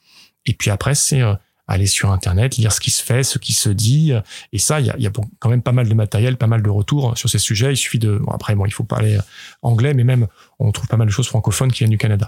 Et 0.46 0.54
puis 0.54 0.72
après, 0.72 0.94
c'est 0.94 1.22
aller 1.68 1.88
sur 1.88 2.12
Internet, 2.12 2.58
lire 2.58 2.72
ce 2.72 2.80
qui 2.80 2.92
se 2.92 3.04
fait, 3.04 3.24
ce 3.24 3.40
qui 3.40 3.54
se 3.54 3.70
dit. 3.70 4.14
Et 4.54 4.60
ça, 4.60 4.80
il 4.80 4.86
y 4.86 4.90
a, 4.90 4.98
y 4.98 5.08
a 5.08 5.12
quand 5.40 5.50
même 5.50 5.62
pas 5.62 5.72
mal 5.72 5.90
de 5.90 5.94
matériel, 5.94 6.38
pas 6.38 6.48
mal 6.48 6.62
de 6.62 6.70
retours 6.70 7.18
sur 7.18 7.30
ces 7.30 7.40
sujets. 7.40 7.74
Il 7.74 7.78
suffit 7.78 8.00
de... 8.00 8.18
Bon, 8.18 8.32
après, 8.32 8.56
bon, 8.56 8.66
il 8.66 8.72
faut 8.72 8.84
parler 8.84 9.16
euh, 9.16 9.22
anglais, 9.62 9.94
mais 9.94 10.04
même, 10.04 10.28
on 10.60 10.72
trouve 10.72 10.88
pas 10.88 10.98
mal 10.98 11.08
de 11.08 11.12
choses 11.12 11.28
francophones 11.28 11.72
qui 11.72 11.80
viennent 11.80 11.92
du 11.92 11.98
Canada. 11.98 12.28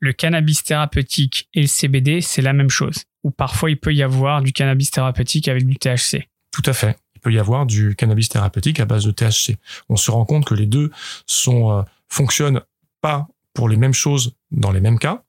le 0.00 0.12
cannabis 0.12 0.64
thérapeutique 0.64 1.48
et 1.54 1.60
le 1.60 1.66
CBD, 1.68 2.20
c'est 2.20 2.42
la 2.42 2.52
même 2.52 2.70
chose. 2.70 3.04
Ou 3.22 3.30
parfois, 3.30 3.70
il 3.70 3.78
peut 3.78 3.94
y 3.94 4.02
avoir 4.02 4.42
du 4.42 4.52
cannabis 4.52 4.90
thérapeutique 4.90 5.46
avec 5.48 5.64
du 5.66 5.76
THC. 5.76 6.28
Tout 6.50 6.62
à 6.66 6.72
fait. 6.72 6.98
Il 7.14 7.20
peut 7.20 7.32
y 7.32 7.38
avoir 7.38 7.66
du 7.66 7.94
cannabis 7.94 8.28
thérapeutique 8.28 8.80
à 8.80 8.84
base 8.84 9.04
de 9.04 9.12
THC. 9.12 9.58
On 9.88 9.96
se 9.96 10.10
rend 10.10 10.24
compte 10.24 10.44
que 10.44 10.54
les 10.54 10.66
deux 10.66 10.90
sont 11.26 11.70
euh, 11.70 11.82
fonctionnent 12.08 12.62
pas 13.00 13.28
pour 13.54 13.68
les 13.68 13.76
mêmes 13.76 13.94
choses 13.94 14.34
dans 14.50 14.72
les 14.72 14.80
mêmes 14.80 14.98
cas. 14.98 15.22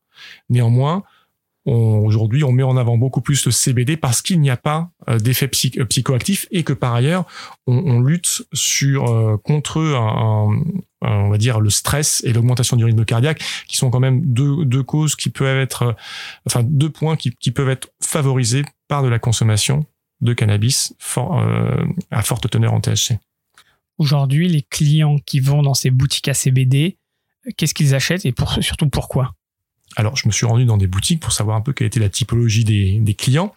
Néanmoins, 0.50 1.04
aujourd'hui, 1.72 2.44
on 2.44 2.52
met 2.52 2.64
en 2.64 2.76
avant 2.78 2.98
beaucoup 2.98 3.22
plus 3.22 3.46
le 3.46 3.52
CBD 3.52 3.96
parce 3.98 4.22
qu'il 4.22 4.40
n'y 4.42 4.50
a 4.50 4.58
pas 4.58 4.92
euh, 5.10 5.18
d'effet 5.18 5.48
psy- 5.48 5.72
euh, 5.78 5.86
psychoactif 5.86 6.46
et 6.52 6.64
que 6.64 6.74
par 6.74 6.94
ailleurs, 6.94 7.26
on, 7.68 7.78
on 7.78 8.02
lutte 8.02 8.44
sur 8.54 9.10
euh, 9.10 9.38
contre 9.38 9.80
un, 9.82 10.52
un- 11.02 11.10
on 11.26 11.30
va 11.30 11.38
dire 11.38 11.60
le 11.60 11.70
stress 11.70 12.22
et 12.26 12.34
l'augmentation 12.34 12.76
du 12.78 12.86
rythme 12.86 13.06
cardiaque, 13.06 13.42
qui 13.68 13.78
sont 13.78 13.90
quand 13.90 14.00
même 14.00 14.22
deux, 14.26 14.66
deux 14.66 14.84
causes 14.84 15.16
qui 15.16 15.30
peuvent 15.30 15.58
être, 15.60 15.84
euh, 15.84 15.94
enfin 16.48 16.64
deux 16.64 16.90
points 16.90 17.16
qui, 17.16 17.32
qui 17.32 17.52
peuvent 17.52 17.70
être 17.70 17.90
favorisés 18.02 18.64
par 18.88 19.04
de 19.04 19.08
la 19.08 19.20
consommation 19.20 19.86
de 20.22 20.34
cannabis 20.34 20.94
euh, 21.18 21.86
à 22.12 22.22
forte 22.22 22.50
teneur 22.50 22.74
en 22.74 22.80
THC. 22.82 23.18
Aujourd'hui, 23.98 24.48
les 24.48 24.62
clients 24.64 25.18
qui 25.26 25.40
vont 25.40 25.62
dans 25.62 25.74
ces 25.74 25.92
boutiques 25.92 26.28
à 26.28 26.34
CBD, 26.34 26.98
qu'est-ce 27.58 27.74
qu'ils 27.74 27.94
achètent 27.96 28.26
et 28.26 28.32
pour, 28.32 28.52
surtout 28.62 28.90
pourquoi? 28.90 29.34
Alors, 29.96 30.16
je 30.16 30.28
me 30.28 30.32
suis 30.32 30.46
rendu 30.46 30.66
dans 30.66 30.78
des 30.78 30.88
boutiques 30.88 31.20
pour 31.20 31.32
savoir 31.32 31.58
un 31.58 31.62
peu 31.62 31.74
quelle 31.74 31.88
était 31.88 32.00
la 32.00 32.10
typologie 32.10 32.64
des, 32.64 33.14
clients. 33.14 33.54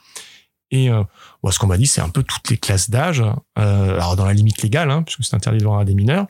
Et 0.71 0.90
euh, 0.90 1.02
bon, 1.43 1.50
ce 1.50 1.59
qu'on 1.59 1.66
m'a 1.66 1.78
dit, 1.78 1.87
c'est 1.87 2.00
un 2.00 2.09
peu 2.09 2.23
toutes 2.23 2.50
les 2.50 2.59
classes 2.59 2.90
d'âge. 2.90 3.23
Euh, 3.59 3.95
alors, 3.95 4.16
dans 4.16 4.25
la 4.25 4.35
limite 4.35 4.62
légale, 4.62 4.90
hein, 4.90 5.02
puisque 5.02 5.25
c'est 5.25 5.35
interdit 5.35 5.64
de 5.64 5.69
à 5.69 5.85
des 5.85 5.95
mineurs. 5.95 6.26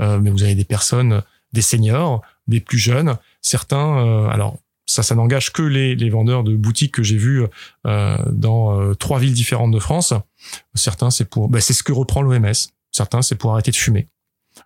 Euh, 0.00 0.18
mais 0.18 0.30
vous 0.30 0.42
avez 0.42 0.54
des 0.54 0.64
personnes, 0.64 1.22
des 1.52 1.62
seniors, 1.62 2.22
des 2.46 2.60
plus 2.60 2.78
jeunes. 2.78 3.16
Certains, 3.42 4.28
alors 4.28 4.58
ça, 4.86 5.02
ça 5.02 5.14
n'engage 5.14 5.52
que 5.52 5.62
les, 5.62 6.10
vendeurs 6.10 6.44
de 6.44 6.56
boutiques 6.56 6.94
que 6.94 7.02
j'ai 7.02 7.16
vus 7.16 7.44
dans 7.84 8.94
trois 8.94 9.18
villes 9.18 9.34
différentes 9.34 9.70
de 9.70 9.78
France. 9.78 10.14
Certains, 10.74 11.10
c'est 11.10 11.26
pour, 11.26 11.48
ben, 11.48 11.60
c'est 11.60 11.74
ce 11.74 11.82
que 11.82 11.92
reprend 11.92 12.22
l'OMS. 12.22 12.52
Certains, 12.90 13.22
c'est 13.22 13.36
pour 13.36 13.52
arrêter 13.52 13.70
de 13.70 13.76
fumer. 13.76 14.08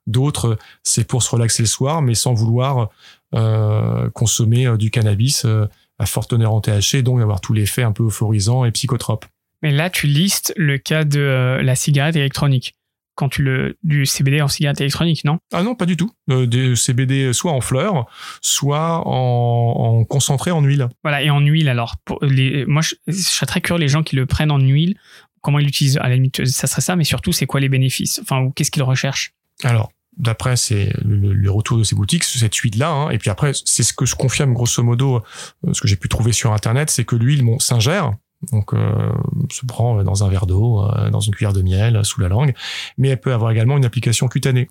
D'autres, 0.06 0.58
c'est 0.82 1.06
pour 1.06 1.22
se 1.22 1.30
relaxer 1.30 1.62
le 1.62 1.68
soir, 1.68 2.02
mais 2.02 2.14
sans 2.14 2.34
vouloir 2.34 2.90
euh, 3.34 4.10
consommer 4.10 4.66
euh, 4.66 4.76
du 4.76 4.90
cannabis 4.90 5.44
euh, 5.44 5.66
à 5.98 6.06
forte 6.06 6.30
teneur 6.30 6.52
en 6.52 6.60
THC, 6.60 7.02
donc 7.02 7.20
avoir 7.20 7.40
tout 7.40 7.52
l'effet 7.52 7.82
un 7.82 7.92
peu 7.92 8.04
euphorisant 8.06 8.64
et 8.64 8.70
psychotrope. 8.70 9.26
Mais 9.62 9.70
là, 9.70 9.90
tu 9.90 10.06
listes 10.06 10.52
le 10.56 10.76
cas 10.78 11.04
de 11.04 11.60
la 11.62 11.74
cigarette 11.76 12.16
électronique. 12.16 12.74
Quand 13.14 13.28
tu 13.28 13.42
le 13.42 13.76
du 13.82 14.06
CBD 14.06 14.40
en 14.40 14.48
cigarette 14.48 14.80
électronique, 14.80 15.24
non? 15.24 15.38
Ah 15.52 15.62
non, 15.62 15.74
pas 15.74 15.84
du 15.84 15.98
tout. 15.98 16.10
Euh, 16.30 16.46
des 16.46 16.74
CBD 16.74 17.34
soit 17.34 17.52
en 17.52 17.60
fleurs, 17.60 18.06
soit 18.40 19.06
en, 19.06 19.98
en 20.00 20.04
concentré 20.04 20.50
en 20.50 20.62
huile. 20.62 20.88
Voilà, 21.04 21.22
et 21.22 21.28
en 21.28 21.40
huile 21.40 21.68
alors. 21.68 21.96
Pour 22.06 22.18
les, 22.24 22.64
moi, 22.64 22.80
je, 22.80 22.94
je 23.06 23.12
serais 23.12 23.44
très 23.44 23.60
curieux 23.60 23.80
les 23.80 23.88
gens 23.88 24.02
qui 24.02 24.16
le 24.16 24.24
prennent 24.24 24.50
en 24.50 24.58
huile. 24.58 24.96
Comment 25.42 25.58
ils 25.58 25.66
l'utilisent? 25.66 25.98
À 25.98 26.08
la 26.08 26.14
limite, 26.14 26.46
ça 26.46 26.66
serait 26.66 26.80
ça, 26.80 26.96
mais 26.96 27.04
surtout, 27.04 27.32
c'est 27.32 27.46
quoi 27.46 27.60
les 27.60 27.68
bénéfices? 27.68 28.18
Enfin, 28.22 28.40
ou 28.40 28.50
qu'est-ce 28.50 28.70
qu'ils 28.70 28.82
recherchent? 28.82 29.34
Alors, 29.62 29.92
d'après 30.16 30.56
c'est 30.56 30.92
le, 31.04 31.50
retour 31.50 31.78
de 31.78 31.84
ces 31.84 31.94
boutiques, 31.94 32.24
cette 32.24 32.54
huile-là. 32.54 32.90
hein. 32.90 33.10
et 33.10 33.18
puis 33.18 33.30
après, 33.30 33.52
c'est 33.64 33.82
ce 33.82 33.92
que 33.92 34.04
je 34.04 34.14
confirme 34.14 34.52
grosso 34.52 34.82
modo, 34.82 35.22
euh, 35.66 35.72
ce 35.72 35.80
que 35.80 35.88
j'ai 35.88 35.96
pu 35.96 36.08
trouver 36.08 36.32
sur 36.32 36.52
Internet, 36.52 36.90
c'est 36.90 37.04
que 37.04 37.16
l'huile 37.16 37.44
bon, 37.44 37.58
s'ingère. 37.58 38.12
Donc, 38.50 38.74
euh, 38.74 39.12
se 39.52 39.64
prend 39.64 40.02
dans 40.02 40.24
un 40.24 40.28
verre 40.28 40.46
d'eau, 40.46 40.82
euh, 40.82 41.10
dans 41.10 41.20
une 41.20 41.32
cuillère 41.32 41.52
de 41.52 41.62
miel, 41.62 42.04
sous 42.04 42.20
la 42.20 42.28
langue. 42.28 42.54
Mais 42.98 43.08
elle 43.08 43.20
peut 43.20 43.32
avoir 43.32 43.52
également 43.52 43.76
une 43.76 43.84
application 43.84 44.26
cutanée 44.26 44.68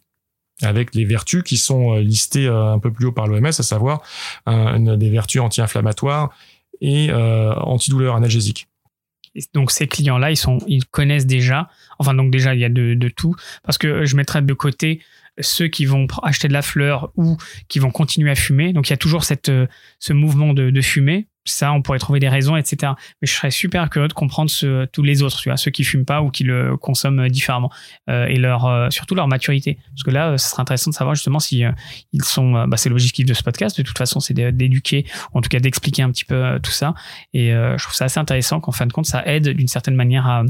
avec 0.62 0.94
les 0.94 1.06
vertus 1.06 1.42
qui 1.42 1.58
sont 1.58 1.94
listées 1.96 2.48
un 2.48 2.78
peu 2.80 2.92
plus 2.92 3.08
haut 3.08 3.12
par 3.12 3.26
l'OMS, 3.28 3.46
à 3.48 3.52
savoir 3.52 4.02
des 4.46 5.10
vertus 5.10 5.42
anti-inflammatoires 5.42 6.30
et 6.82 7.10
euh, 7.12 7.54
antidouleurs 7.56 8.16
analgésiques. 8.16 8.68
Donc 9.54 9.72
ces 9.72 9.88
clients-là, 9.88 10.32
ils 10.32 10.38
sont, 10.38 10.60
ils 10.68 10.86
connaissent 10.86 11.26
déjà. 11.26 11.70
Enfin 12.00 12.14
donc 12.14 12.32
déjà 12.32 12.54
il 12.54 12.60
y 12.60 12.66
a 12.66 12.70
de, 12.70 12.94
de 12.94 13.10
tout 13.10 13.36
parce 13.64 13.78
que 13.78 14.06
je 14.06 14.16
mettrais 14.16 14.42
de 14.42 14.54
côté 14.54 15.02
ceux 15.40 15.68
qui 15.68 15.86
vont 15.86 16.08
acheter 16.24 16.48
de 16.48 16.54
la 16.54 16.62
fleur 16.62 17.12
ou 17.16 17.38
qui 17.68 17.80
vont 17.80 17.92
continuer 17.92 18.32
à 18.32 18.36
fumer. 18.36 18.74
Donc 18.74 18.90
il 18.90 18.92
y 18.92 18.94
a 18.94 18.98
toujours 18.98 19.24
cette, 19.24 19.50
euh, 19.50 19.68
ce 20.00 20.14
mouvement 20.14 20.54
de, 20.54 20.70
de 20.70 20.82
fumer. 20.82 21.28
Ça, 21.46 21.74
on 21.74 21.82
pourrait 21.82 21.98
trouver 22.00 22.20
des 22.20 22.30
raisons, 22.30 22.56
etc. 22.56 22.94
Mais 23.22 23.28
je 23.28 23.34
serais 23.34 23.50
super 23.50 23.90
curieux 23.90 24.08
de 24.08 24.14
comprendre 24.14 24.50
ce, 24.52 24.86
tous 24.86 25.02
les 25.02 25.24
autres, 25.24 25.40
tu 25.42 25.50
vois, 25.50 25.58
ceux 25.58 25.72
qui 25.72 25.84
fument 25.84 26.06
pas 26.06 26.22
ou 26.22 26.30
qui 26.30 26.44
le 26.44 26.78
consomment 26.78 27.30
différemment 27.30 27.72
euh, 28.10 28.26
et 28.28 28.36
leur, 28.38 28.66
euh, 28.66 28.90
surtout 28.92 29.16
leur 29.16 29.28
maturité. 29.28 29.80
Parce 29.90 30.04
que 30.04 30.12
là, 30.12 30.30
euh, 30.32 30.38
ce 30.38 30.50
serait 30.50 30.62
intéressant 30.62 30.92
de 30.92 30.96
savoir 30.96 31.16
justement 31.16 31.40
si 31.40 31.66
euh, 31.66 31.72
ils 32.14 32.24
sont. 32.24 32.56
euh, 32.56 32.68
bah, 32.68 32.78
c'est 32.78 32.90
l'objectif 32.90 33.26
de 33.26 33.34
ce 33.34 33.42
podcast. 33.42 33.76
De 33.78 33.84
toute 33.84 33.98
façon, 33.98 34.20
c'est 34.20 34.34
d'é- 34.36 34.52
d'éduquer, 34.52 35.06
ou 35.34 35.40
en 35.40 35.42
tout 35.42 35.50
cas 35.50 35.60
d'expliquer 35.60 36.04
un 36.04 36.12
petit 36.12 36.26
peu 36.26 36.60
tout 36.62 36.72
ça. 36.72 36.94
Et 37.34 37.50
je 37.52 37.82
trouve 37.84 37.96
ça 37.96 38.06
assez 38.06 38.20
intéressant 38.20 38.60
qu'en 38.60 38.72
fin 38.72 38.86
de 38.86 38.94
compte, 38.94 39.06
ça 39.06 39.24
aide 39.26 39.50
d'une 39.50 39.68
certaine 39.68 39.96
manière 39.96 40.28
à, 40.28 40.44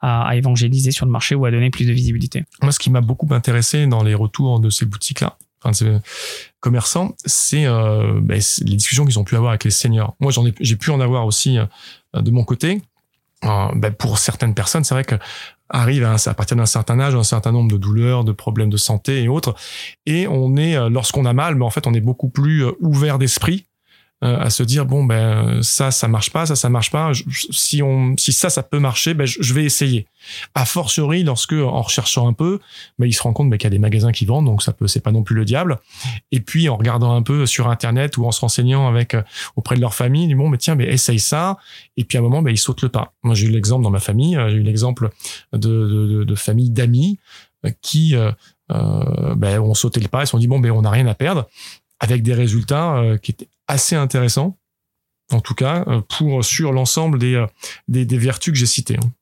à, 0.00 0.28
à 0.28 0.34
évangéliser 0.36 0.90
sur 0.90 1.06
le 1.06 1.12
marché 1.12 1.34
ou 1.34 1.44
à 1.44 1.50
donner 1.50 1.70
plus 1.70 1.86
de 1.86 1.92
visibilité. 1.92 2.44
Moi, 2.62 2.72
ce 2.72 2.78
qui 2.78 2.90
m'a 2.90 3.00
beaucoup 3.00 3.28
intéressé 3.32 3.86
dans 3.86 4.02
les 4.02 4.14
retours 4.14 4.58
de 4.60 4.70
ces 4.70 4.86
boutiques-là, 4.86 5.36
enfin 5.62 5.72
ces 5.72 5.98
commerçants, 6.60 7.14
c'est 7.24 7.66
euh, 7.66 8.20
ben, 8.20 8.40
c'est 8.40 8.64
les 8.64 8.76
discussions 8.76 9.04
qu'ils 9.04 9.18
ont 9.18 9.24
pu 9.24 9.36
avoir 9.36 9.50
avec 9.50 9.64
les 9.64 9.70
seniors. 9.70 10.16
Moi, 10.20 10.32
j'en 10.32 10.46
ai, 10.46 10.54
j'ai 10.60 10.76
pu 10.76 10.90
en 10.90 11.00
avoir 11.00 11.26
aussi 11.26 11.58
euh, 11.58 11.66
de 12.14 12.30
mon 12.30 12.44
côté. 12.44 12.82
Euh, 13.44 13.68
ben, 13.74 13.92
pour 13.92 14.18
certaines 14.18 14.54
personnes, 14.54 14.84
c'est 14.84 14.94
vrai 14.94 15.04
que 15.04 15.16
arrive 15.68 16.04
à, 16.04 16.34
partir 16.34 16.56
d'un 16.56 16.66
certain 16.66 17.00
âge, 17.00 17.14
un 17.14 17.22
certain 17.22 17.50
nombre 17.50 17.72
de 17.72 17.78
douleurs, 17.78 18.24
de 18.24 18.32
problèmes 18.32 18.68
de 18.68 18.76
santé 18.76 19.22
et 19.22 19.28
autres, 19.28 19.54
et 20.04 20.28
on 20.28 20.56
est, 20.56 20.76
euh, 20.76 20.90
lorsqu'on 20.90 21.24
a 21.24 21.32
mal, 21.32 21.54
mais 21.54 21.64
en 21.64 21.70
fait, 21.70 21.86
on 21.86 21.94
est 21.94 22.00
beaucoup 22.00 22.28
plus 22.28 22.66
euh, 22.66 22.72
ouvert 22.80 23.18
d'esprit 23.18 23.66
à 24.22 24.50
se 24.50 24.62
dire 24.62 24.86
bon 24.86 25.02
ben 25.02 25.62
ça 25.62 25.90
ça 25.90 26.06
marche 26.06 26.30
pas 26.30 26.46
ça 26.46 26.54
ça 26.54 26.68
marche 26.68 26.92
pas. 26.92 27.10
Si 27.50 27.82
on 27.82 28.14
si 28.16 28.32
ça 28.32 28.50
ça 28.50 28.62
peut 28.62 28.78
marcher 28.78 29.14
ben 29.14 29.26
je, 29.26 29.52
vais 29.52 29.64
essayer. 29.64 30.06
A 30.54 30.64
fortiori 30.64 31.24
lorsque 31.24 31.54
en 31.54 31.82
recherchant 31.82 32.28
un 32.28 32.32
peu 32.32 32.60
ben 33.00 33.06
il 33.06 33.12
se 33.12 33.22
rend 33.22 33.32
compte 33.32 33.50
ben, 33.50 33.56
qu'il 33.56 33.66
y 33.66 33.66
a 33.66 33.70
des 33.70 33.80
magasins 33.80 34.12
qui 34.12 34.24
vendent 34.24 34.46
donc 34.46 34.62
ça 34.62 34.72
peut 34.72 34.86
c'est 34.86 35.00
pas 35.00 35.10
non 35.10 35.24
plus 35.24 35.34
le 35.34 35.44
diable. 35.44 35.80
Et 36.30 36.38
puis 36.38 36.68
en 36.68 36.76
regardant 36.76 37.16
un 37.16 37.22
peu 37.22 37.46
sur 37.46 37.68
internet 37.68 38.16
ou 38.16 38.24
en 38.24 38.30
se 38.30 38.40
renseignant 38.40 38.86
avec 38.86 39.14
euh, 39.14 39.22
auprès 39.56 39.74
de 39.74 39.80
leur 39.80 39.94
famille 39.94 40.28
ils 40.28 40.36
bon 40.36 40.48
mais 40.48 40.58
tiens 40.58 40.76
mais 40.76 40.86
essaye 40.86 41.18
ça. 41.18 41.58
Et 41.96 42.04
puis 42.04 42.16
à 42.16 42.20
un 42.20 42.24
moment 42.24 42.42
ben 42.42 42.52
ils 42.52 42.58
sautent 42.58 42.82
le 42.82 42.90
pas. 42.90 43.12
Moi 43.24 43.34
j'ai 43.34 43.48
eu 43.48 43.50
l'exemple 43.50 43.82
dans 43.82 43.90
ma 43.90 44.00
famille 44.00 44.36
euh, 44.36 44.50
j'ai 44.50 44.56
eu 44.56 44.62
l'exemple 44.62 45.10
de, 45.52 45.58
de, 45.58 46.24
de, 46.24 46.34
familles 46.36 46.70
d'amis 46.70 47.18
qui 47.80 48.14
euh, 48.14 48.30
ben, 48.68 49.58
ont 49.58 49.74
sauté 49.74 49.98
le 49.98 50.06
pas 50.06 50.22
et 50.22 50.26
se 50.26 50.30
sont 50.30 50.38
dit 50.38 50.46
bon 50.46 50.60
ben 50.60 50.70
on 50.70 50.82
n'a 50.82 50.90
rien 50.90 51.08
à 51.08 51.14
perdre 51.14 51.48
avec 51.98 52.22
des 52.22 52.34
résultats 52.34 53.02
qui 53.22 53.32
étaient 53.32 53.48
assez 53.72 53.96
intéressant, 53.96 54.58
en 55.32 55.40
tout 55.40 55.54
cas, 55.54 55.84
euh, 55.88 56.02
pour 56.16 56.44
sur 56.44 56.72
l'ensemble 56.72 57.18
des, 57.18 57.34
euh, 57.34 57.46
des, 57.88 58.04
des, 58.04 58.18
vertus 58.18 58.52
que 58.52 58.58
j'ai 58.58 58.66
citées. 58.66 58.98
Hein. 59.02 59.12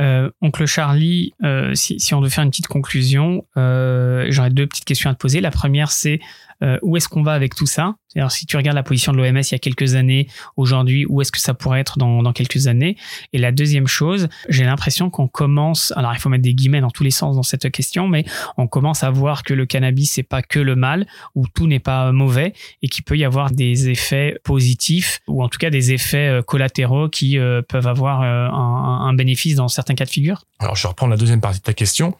Euh, 0.00 0.30
oncle 0.42 0.66
Charlie, 0.66 1.32
si, 1.74 1.98
si, 1.98 2.14
on 2.14 2.20
veut 2.20 2.28
faire 2.28 2.44
une 2.44 2.50
petite 2.50 2.68
conclusion, 2.68 3.44
j'aurais 3.56 4.50
deux 4.50 4.66
petites 4.66 4.84
questions 4.84 5.10
à 5.10 5.14
te 5.14 5.18
poser. 5.18 5.40
La 5.40 5.50
première, 5.50 5.90
c'est 5.90 6.20
euh, 6.62 6.78
où 6.82 6.96
est-ce 6.96 7.08
qu'on 7.08 7.22
va 7.22 7.32
avec 7.32 7.54
tout 7.54 7.66
ça? 7.66 7.94
Alors, 8.16 8.32
si 8.32 8.46
tu 8.46 8.56
regardes 8.56 8.74
la 8.74 8.82
position 8.82 9.12
de 9.12 9.18
l'OMS 9.18 9.38
il 9.38 9.52
y 9.52 9.54
a 9.54 9.58
quelques 9.58 9.94
années, 9.94 10.28
aujourd'hui, 10.56 11.06
où 11.08 11.20
est-ce 11.20 11.30
que 11.30 11.38
ça 11.38 11.54
pourrait 11.54 11.80
être 11.80 11.98
dans, 11.98 12.22
dans 12.22 12.32
quelques 12.32 12.66
années? 12.66 12.96
Et 13.32 13.38
la 13.38 13.52
deuxième 13.52 13.86
chose, 13.86 14.28
j'ai 14.48 14.64
l'impression 14.64 15.10
qu'on 15.10 15.28
commence, 15.28 15.92
alors 15.96 16.12
il 16.14 16.18
faut 16.18 16.28
mettre 16.28 16.42
des 16.42 16.54
guillemets 16.54 16.80
dans 16.80 16.90
tous 16.90 17.04
les 17.04 17.10
sens 17.10 17.36
dans 17.36 17.42
cette 17.42 17.70
question, 17.70 18.08
mais 18.08 18.24
on 18.56 18.66
commence 18.66 19.04
à 19.04 19.10
voir 19.10 19.42
que 19.42 19.54
le 19.54 19.66
cannabis 19.66 20.10
c'est 20.12 20.22
pas 20.22 20.42
que 20.42 20.58
le 20.58 20.74
mal, 20.74 21.06
ou 21.34 21.46
tout 21.46 21.66
n'est 21.66 21.78
pas 21.78 22.12
mauvais, 22.12 22.54
et 22.82 22.88
qu'il 22.88 23.04
peut 23.04 23.16
y 23.16 23.24
avoir 23.24 23.50
des 23.50 23.90
effets 23.90 24.38
positifs, 24.42 25.20
ou 25.28 25.42
en 25.42 25.48
tout 25.48 25.58
cas 25.58 25.70
des 25.70 25.92
effets 25.92 26.28
euh, 26.28 26.42
collatéraux 26.42 27.08
qui 27.08 27.38
euh, 27.38 27.62
peuvent 27.62 27.86
avoir 27.86 28.22
un, 28.22 29.06
un 29.06 29.14
bénéfice 29.14 29.54
dans 29.56 29.68
certains 29.68 29.94
cas 29.94 30.04
de 30.04 30.10
figure. 30.10 30.44
Alors, 30.58 30.76
je 30.76 30.86
reprends 30.86 31.06
la 31.06 31.16
deuxième 31.16 31.40
partie 31.40 31.58
de 31.58 31.64
ta 31.64 31.74
question. 31.74 32.14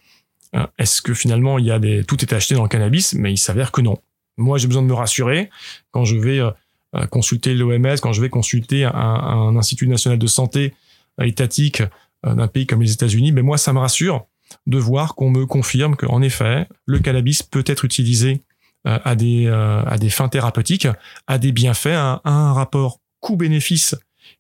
Est-ce 0.79 1.03
que 1.03 1.13
finalement 1.13 1.59
il 1.59 1.67
y 1.67 1.71
a 1.71 1.79
des 1.79 2.05
tout 2.05 2.21
est 2.23 2.33
acheté 2.33 2.55
dans 2.55 2.63
le 2.63 2.69
cannabis 2.69 3.13
Mais 3.15 3.33
il 3.33 3.37
s'avère 3.37 3.71
que 3.71 3.83
non? 3.83 3.99
Moi, 4.39 4.59
j'ai 4.59 4.67
besoin 4.67 4.83
de 4.83 4.87
me 4.87 4.95
rassurer 4.95 5.51
quand 5.91 6.05
je 6.05 6.17
vais 6.17 6.39
euh, 6.39 6.51
euh, 6.95 7.07
consulter 7.07 7.55
l'OMS, 7.55 7.97
quand 8.01 8.13
je 8.13 8.21
vais 8.21 8.31
consulter 8.31 8.85
un, 8.85 9.57
institut 9.57 9.89
national 9.89 10.19
de 10.19 10.27
santé 10.27 10.75
euh, 11.21 11.25
étatique 11.25 11.83
d'un 12.25 12.49
pays 12.49 12.67
comme 12.67 12.83
les 12.83 12.93
États-Unis. 12.93 13.31
Mais 13.31 13.43
moi, 13.43 13.59
ça 13.59 13.73
me 13.73 13.79
rassure 13.79 14.27
de 14.67 14.79
voir 14.79 15.15
qu'on 15.15 15.31
me 15.31 15.47
confirme 15.47 15.95
qu'en 15.95 16.21
effet, 16.21 16.67
le 16.85 16.99
cannabis 16.99 17.45
peut 17.45 17.63
être 17.67 17.85
utilisé 17.85 18.43
à 18.85 19.15
des, 19.15 19.47
à 19.47 19.97
des 19.99 20.11
fins 20.11 20.29
thérapeutiques, 20.29 20.89
à 21.29 21.39
des 21.39 21.53
bienfaits, 21.53 21.95
à 21.95 22.21
un 22.25 22.53
rapport 22.53 22.99
coût-bénéfice 23.21 23.95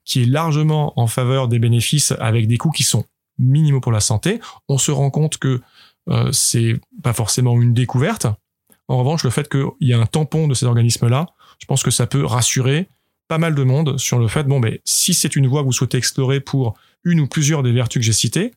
qui 0.04 0.22
est 0.22 0.26
largement 0.26 0.98
en 0.98 1.06
faveur 1.06 1.46
des 1.46 1.60
bénéfices 1.60 2.12
avec 2.18 2.48
des 2.48 2.56
coûts 2.56 2.72
qui 2.72 2.82
sont 2.82 3.04
minimaux 3.38 3.80
pour 3.80 3.92
la 3.92 4.00
santé. 4.00 4.40
On 4.68 4.78
se 4.78 4.90
rend 4.90 5.10
compte 5.10 5.38
que 5.38 5.60
euh, 6.08 6.32
c'est 6.32 6.80
pas 7.02 7.12
forcément 7.12 7.60
une 7.60 7.74
découverte, 7.74 8.26
en 8.88 8.98
revanche, 8.98 9.22
le 9.22 9.30
fait 9.30 9.48
qu'il 9.48 9.66
y 9.80 9.92
ait 9.92 9.94
un 9.94 10.06
tampon 10.06 10.48
de 10.48 10.54
ces 10.54 10.66
organismes-là, 10.66 11.26
je 11.60 11.66
pense 11.66 11.82
que 11.82 11.90
ça 11.90 12.06
peut 12.06 12.24
rassurer 12.24 12.88
pas 13.28 13.38
mal 13.38 13.54
de 13.54 13.62
monde 13.62 13.98
sur 13.98 14.18
le 14.18 14.26
fait, 14.26 14.44
bon, 14.44 14.58
ben, 14.58 14.78
si 14.84 15.12
c'est 15.14 15.36
une 15.36 15.46
voie 15.46 15.60
que 15.60 15.66
vous 15.66 15.72
souhaitez 15.72 15.98
explorer 15.98 16.40
pour 16.40 16.74
une 17.04 17.20
ou 17.20 17.26
plusieurs 17.26 17.62
des 17.62 17.72
vertus 17.72 18.00
que 18.00 18.06
j'ai 18.06 18.12
citées, 18.12 18.52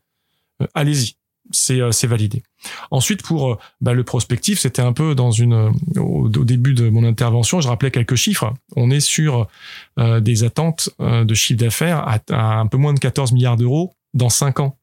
euh, 0.62 0.68
allez-y. 0.74 1.16
C'est, 1.54 1.82
euh, 1.82 1.92
c'est 1.92 2.08
validé. 2.08 2.44
Ensuite, 2.92 3.24
pour 3.24 3.52
euh, 3.52 3.58
bah, 3.82 3.94
le 3.94 4.06
prospectif, 4.06 4.60
c'était 4.60 4.82
un 4.82 4.94
peu 4.94 5.16
dans 5.16 5.32
une 5.32 5.74
au, 5.98 6.30
début 6.30 6.74
de 6.74 6.90
mon 6.90 7.04
intervention, 7.04 7.60
je 7.60 7.68
rappelais 7.68 7.92
quelques 7.92 8.16
chiffres. 8.16 8.54
On 8.78 8.90
est 8.90 9.02
sur 9.02 9.48
des 9.98 10.44
attentes 10.46 10.90
de 11.00 11.34
chiffre 11.34 11.60
d'affaires 11.60 12.08
à, 12.30 12.60
un 12.60 12.68
peu 12.68 12.78
moins 12.78 12.94
de 12.94 13.00
14 13.00 13.34
milliards 13.34 13.58
d'euros 13.58 13.94
dans 14.14 14.30
5 14.30 14.62
ans. 14.62 14.78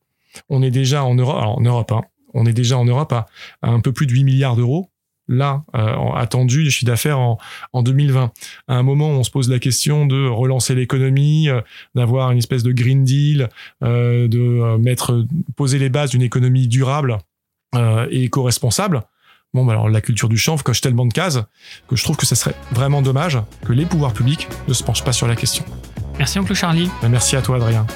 On 0.51 0.63
est 0.63 0.71
déjà 0.71 1.05
en 1.05 1.15
Europe, 1.15 1.39
alors 1.39 1.59
en 1.59 1.63
Europe, 1.63 1.93
hein, 1.93 2.03
on 2.35 2.45
est 2.45 2.53
déjà 2.53 2.77
en 2.77 2.85
Europe 2.85 3.13
à 3.13 3.27
un 3.63 3.81
peu 3.81 3.93
plus 3.93 4.07
de 4.07 4.13
8 4.13 4.25
milliards 4.25 4.57
d'euros 4.57 4.91
là 5.29 5.65
euh, 5.75 6.13
attendu 6.15 6.65
du 6.65 6.71
chiffre 6.71 6.87
d'affaires 6.91 7.19
en, 7.19 7.39
en 7.73 7.83
2020. 7.83 8.33
À 8.69 8.75
un 8.75 8.83
moment 8.83 9.11
où 9.11 9.15
on 9.15 9.25
se 9.25 9.31
pose 9.31 9.49
la 9.49 9.59
question 9.59 10.07
de 10.07 10.27
relancer 10.27 10.75
l'économie, 10.75 11.49
euh, 11.49 11.61
d'avoir 11.95 12.31
une 12.33 12.39
espèce 12.39 12.63
de 12.63 12.73
green 12.73 13.05
deal, 13.05 13.49
euh, 13.83 14.29
de 14.29 14.77
mettre 14.79 15.25
poser 15.57 15.79
les 15.79 15.89
bases 15.89 16.11
d'une 16.11 16.23
économie 16.23 16.69
durable 16.69 17.19
et 18.11 18.25
éco-responsable. 18.25 19.03
Bon, 19.53 19.65
bah 19.65 19.73
alors 19.73 19.89
la 19.89 20.01
culture 20.01 20.29
du 20.29 20.39
chanvre 20.39 20.63
coche 20.63 20.81
tellement 20.81 21.07
de 21.07 21.13
cases 21.13 21.41
que 21.87 21.97
je 21.97 22.05
trouve 22.05 22.17
que 22.17 22.27
ça 22.27 22.35
serait 22.35 22.55
vraiment 22.73 23.03
dommage 23.03 23.39
que 23.67 23.73
les 23.73 23.87
pouvoirs 23.87 24.13
publics 24.13 24.49
ne 24.69 24.73
se 24.73 24.83
penchent 24.83 25.05
pas 25.05 25.13
sur 25.13 25.27
la 25.27 25.37
question. 25.37 25.65
Merci 26.19 26.39
oncle 26.39 26.55
Charlie. 26.55 26.91
Bah, 27.03 27.09
merci 27.09 27.37
à 27.37 27.43
toi 27.43 27.57
Adrien. 27.57 27.87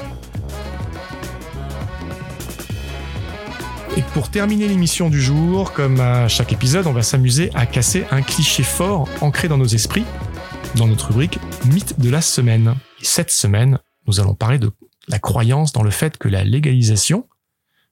Et 3.95 4.03
pour 4.15 4.31
terminer 4.31 4.69
l'émission 4.69 5.11
du 5.11 5.21
jour, 5.21 5.73
comme 5.73 6.01
à 6.01 6.27
chaque 6.27 6.53
épisode, 6.53 6.87
on 6.87 6.93
va 6.93 7.03
s'amuser 7.03 7.51
à 7.55 7.67
casser 7.67 8.07
un 8.11 8.23
cliché 8.23 8.63
fort 8.63 9.07
ancré 9.21 9.49
dans 9.49 9.59
nos 9.59 9.67
esprits, 9.67 10.05
dans 10.77 10.87
notre 10.87 11.09
rubrique 11.09 11.39
Mythe 11.67 12.01
de 12.01 12.09
la 12.09 12.23
semaine. 12.23 12.75
Et 13.01 13.05
cette 13.05 13.31
semaine, 13.31 13.79
nous 14.07 14.19
allons 14.19 14.35
parler 14.35 14.59
de 14.59 14.71
la 15.09 15.19
croyance 15.19 15.73
dans 15.73 15.83
le 15.83 15.91
fait 15.91 16.17
que 16.17 16.29
la 16.29 16.43
légalisation 16.43 17.27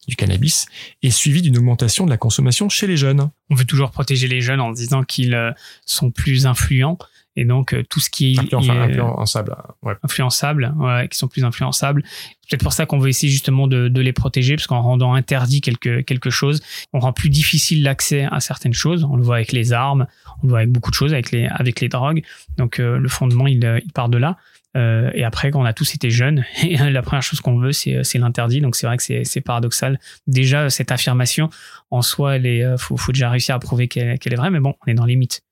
du 0.08 0.16
cannabis 0.16 0.66
est 1.02 1.10
suivie 1.10 1.42
d'une 1.42 1.58
augmentation 1.58 2.04
de 2.04 2.10
la 2.10 2.16
consommation 2.16 2.68
chez 2.68 2.86
les 2.86 2.96
jeunes. 2.96 3.30
On 3.50 3.54
veut 3.54 3.64
toujours 3.64 3.90
protéger 3.90 4.28
les 4.28 4.40
jeunes 4.40 4.60
en 4.60 4.72
disant 4.72 5.04
qu'ils 5.04 5.34
euh, 5.34 5.52
sont 5.86 6.10
plus 6.10 6.46
influents 6.46 6.98
et 7.36 7.44
donc 7.44 7.72
euh, 7.72 7.84
tout 7.88 8.00
ce 8.00 8.10
qui 8.10 8.34
est 8.34 8.54
influençable, 8.54 9.56
ouais. 9.82 9.94
influençable, 10.02 10.74
ouais, 10.78 11.08
qui 11.08 11.16
sont 11.16 11.28
plus 11.28 11.44
influençables. 11.44 12.02
C'est 12.04 12.50
peut-être 12.50 12.62
pour 12.62 12.72
ça 12.72 12.86
qu'on 12.86 12.98
veut 12.98 13.08
essayer 13.08 13.30
justement 13.30 13.68
de, 13.68 13.88
de 13.88 14.00
les 14.00 14.12
protéger, 14.12 14.56
parce 14.56 14.66
qu'en 14.66 14.82
rendant 14.82 15.14
interdit 15.14 15.60
quelque 15.60 16.00
quelque 16.00 16.30
chose, 16.30 16.60
on 16.92 16.98
rend 16.98 17.12
plus 17.12 17.30
difficile 17.30 17.82
l'accès 17.82 18.26
à 18.30 18.40
certaines 18.40 18.72
choses. 18.74 19.04
On 19.04 19.16
le 19.16 19.22
voit 19.22 19.36
avec 19.36 19.52
les 19.52 19.72
armes, 19.72 20.06
on 20.42 20.46
le 20.46 20.50
voit 20.50 20.58
avec 20.58 20.70
beaucoup 20.70 20.90
de 20.90 20.96
choses, 20.96 21.12
avec 21.12 21.30
les 21.30 21.46
avec 21.46 21.80
les 21.80 21.88
drogues. 21.88 22.22
Donc 22.58 22.80
euh, 22.80 22.98
le 22.98 23.08
fondement, 23.08 23.46
il, 23.46 23.64
euh, 23.64 23.78
il 23.84 23.92
part 23.92 24.08
de 24.08 24.18
là. 24.18 24.36
Euh, 24.76 25.10
et 25.14 25.24
après, 25.24 25.50
quand 25.50 25.60
on 25.60 25.64
a 25.64 25.72
tous 25.72 25.94
été 25.94 26.10
jeunes, 26.10 26.44
et 26.62 26.76
la 26.76 27.02
première 27.02 27.22
chose 27.22 27.40
qu'on 27.40 27.58
veut, 27.58 27.72
c'est, 27.72 28.04
c'est 28.04 28.18
l'interdit. 28.18 28.60
Donc 28.60 28.76
c'est 28.76 28.86
vrai 28.86 28.96
que 28.96 29.02
c'est, 29.02 29.40
paradoxal. 29.40 29.98
Déjà, 30.26 30.70
cette 30.70 30.92
affirmation 30.92 31.50
en 31.90 32.02
soi, 32.02 32.36
il 32.36 32.46
est, 32.46 32.78
faut, 32.78 32.96
faut 32.96 33.12
déjà 33.12 33.30
réussir 33.30 33.54
à 33.54 33.58
prouver 33.58 33.88
qu'elle, 33.88 34.18
est 34.20 34.36
vraie, 34.36 34.50
mais 34.50 34.60
bon, 34.60 34.74
on 34.86 34.90
est 34.90 34.94
dans 34.94 35.06
les 35.06 35.16
mythes. 35.16 35.42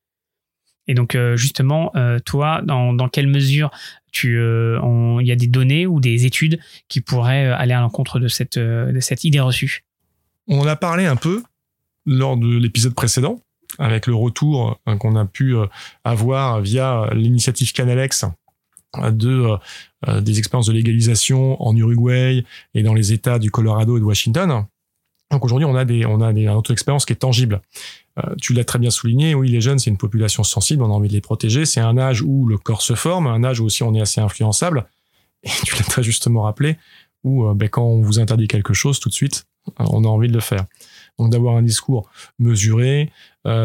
Et 0.88 0.94
donc 0.94 1.14
euh, 1.14 1.36
justement, 1.36 1.92
euh, 1.94 2.18
toi, 2.18 2.62
dans, 2.64 3.08
quelle 3.08 3.28
mesure 3.28 3.70
euh, 4.24 5.18
il 5.20 5.26
y 5.26 5.30
a 5.30 5.36
des 5.36 5.46
données 5.46 5.86
ou 5.86 6.00
des 6.00 6.24
études 6.24 6.58
qui 6.88 7.00
pourraient 7.00 7.46
aller 7.46 7.74
à 7.74 7.80
l'encontre 7.80 8.18
de 8.18 8.26
cette, 8.26 8.56
idée 9.24 9.40
reçue? 9.40 9.84
On 10.48 10.66
a 10.66 10.74
parlé 10.76 11.06
un 11.06 11.16
peu 11.16 11.42
lors 12.06 12.38
de 12.38 12.48
l'épisode 12.56 12.94
précédent, 12.94 13.38
avec 13.78 14.06
le 14.06 14.14
retour 14.14 14.80
qu'on 14.98 15.14
a 15.14 15.26
pu 15.26 15.54
avoir 16.04 16.62
via 16.62 17.10
l'initiative 17.12 17.72
Canalex 17.72 18.24
de 19.10 19.56
des 20.20 20.38
expériences 20.38 20.66
de 20.66 20.72
légalisation 20.72 21.62
en 21.62 21.76
Uruguay 21.76 22.44
et 22.74 22.82
dans 22.82 22.94
les 22.94 23.12
États 23.12 23.38
du 23.38 23.50
Colorado 23.50 23.96
et 23.96 24.00
de 24.00 24.04
Washington. 24.04 24.64
Donc 25.30 25.44
aujourd'hui, 25.44 25.66
on 25.66 25.76
a 25.76 25.84
des, 25.84 26.06
on 26.06 26.20
a 26.20 26.32
des, 26.32 26.46
une 26.46 26.62
expérience 26.70 27.04
qui 27.04 27.12
est 27.12 27.16
tangible. 27.16 27.60
Euh, 28.18 28.34
tu 28.40 28.54
l'as 28.54 28.64
très 28.64 28.78
bien 28.78 28.90
souligné, 28.90 29.34
oui, 29.34 29.48
les 29.48 29.60
jeunes, 29.60 29.78
c'est 29.78 29.90
une 29.90 29.98
population 29.98 30.42
sensible, 30.42 30.82
on 30.82 30.86
a 30.86 30.94
envie 30.94 31.08
de 31.08 31.12
les 31.12 31.20
protéger. 31.20 31.66
C'est 31.66 31.80
un 31.80 31.98
âge 31.98 32.22
où 32.22 32.46
le 32.46 32.56
corps 32.56 32.82
se 32.82 32.94
forme, 32.94 33.26
un 33.26 33.44
âge 33.44 33.60
où 33.60 33.66
aussi 33.66 33.82
on 33.82 33.94
est 33.94 34.00
assez 34.00 34.20
influençable. 34.20 34.86
Et 35.42 35.50
tu 35.64 35.76
l'as 35.76 35.84
très 35.84 36.02
justement 36.02 36.42
rappelé, 36.42 36.76
où 37.24 37.46
euh, 37.46 37.54
ben, 37.54 37.68
quand 37.68 37.84
on 37.84 38.00
vous 38.00 38.18
interdit 38.18 38.48
quelque 38.48 38.74
chose, 38.74 39.00
tout 39.00 39.08
de 39.08 39.14
suite, 39.14 39.46
euh, 39.80 39.84
on 39.90 40.04
a 40.04 40.08
envie 40.08 40.28
de 40.28 40.34
le 40.34 40.40
faire. 40.40 40.64
Donc 41.18 41.30
d'avoir 41.30 41.56
un 41.56 41.62
discours 41.62 42.08
mesuré 42.38 43.10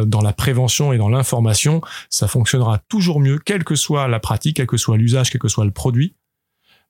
dans 0.06 0.22
la 0.22 0.34
prévention 0.34 0.94
et 0.94 0.98
dans 0.98 1.10
l'information, 1.10 1.82
ça 2.10 2.28
fonctionnera 2.28 2.80
toujours 2.90 3.20
mieux, 3.20 3.40
quelle 3.40 3.64
que 3.64 3.76
soit 3.76 4.08
la 4.08 4.20
pratique, 4.20 4.58
quel 4.58 4.68
que 4.68 4.78
soit 4.78 4.98
l'usage, 4.98 5.30
quel 5.30 5.42
que 5.42 5.48
soit 5.48 5.66
le 5.66 5.72
produit. 5.72 6.16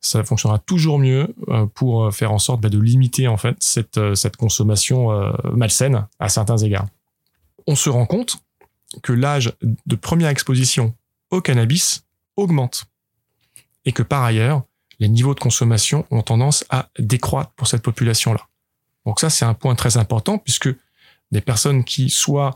Ça 0.02 0.24
fonctionnera 0.24 0.60
toujours 0.60 1.00
mieux 1.00 1.34
pour 1.76 2.14
faire 2.14 2.32
en 2.32 2.40
sorte 2.40 2.62
ben, 2.62 2.70
de 2.70 2.80
limiter 2.80 3.28
en 3.28 3.38
fait 3.38 3.56
cette, 3.60 4.16
cette 4.16 4.36
consommation 4.36 5.10
malsaine 5.54 6.08
à 6.20 6.30
certains 6.30 6.58
égards 6.58 6.88
on 7.68 7.76
se 7.76 7.90
rend 7.90 8.06
compte 8.06 8.38
que 9.02 9.14
l'âge 9.14 9.54
de 9.62 9.96
première 9.96 10.30
exposition 10.30 10.96
au 11.32 11.42
cannabis 11.42 12.06
augmente 12.36 12.86
et 13.86 13.92
que 13.92 14.04
par 14.04 14.24
ailleurs, 14.24 14.64
les 15.00 15.10
niveaux 15.10 15.34
de 15.34 15.40
consommation 15.40 16.06
ont 16.12 16.22
tendance 16.22 16.66
à 16.70 16.90
décroître 17.00 17.52
pour 17.52 17.68
cette 17.68 17.82
population-là. 17.82 18.48
Donc 19.06 19.20
ça, 19.20 19.30
c'est 19.30 19.46
un 19.46 19.54
point 19.54 19.76
très 19.76 19.98
important 19.98 20.38
puisque 20.38 20.70
des 21.32 21.42
personnes 21.42 21.84
qui 21.84 22.10
soit 22.10 22.54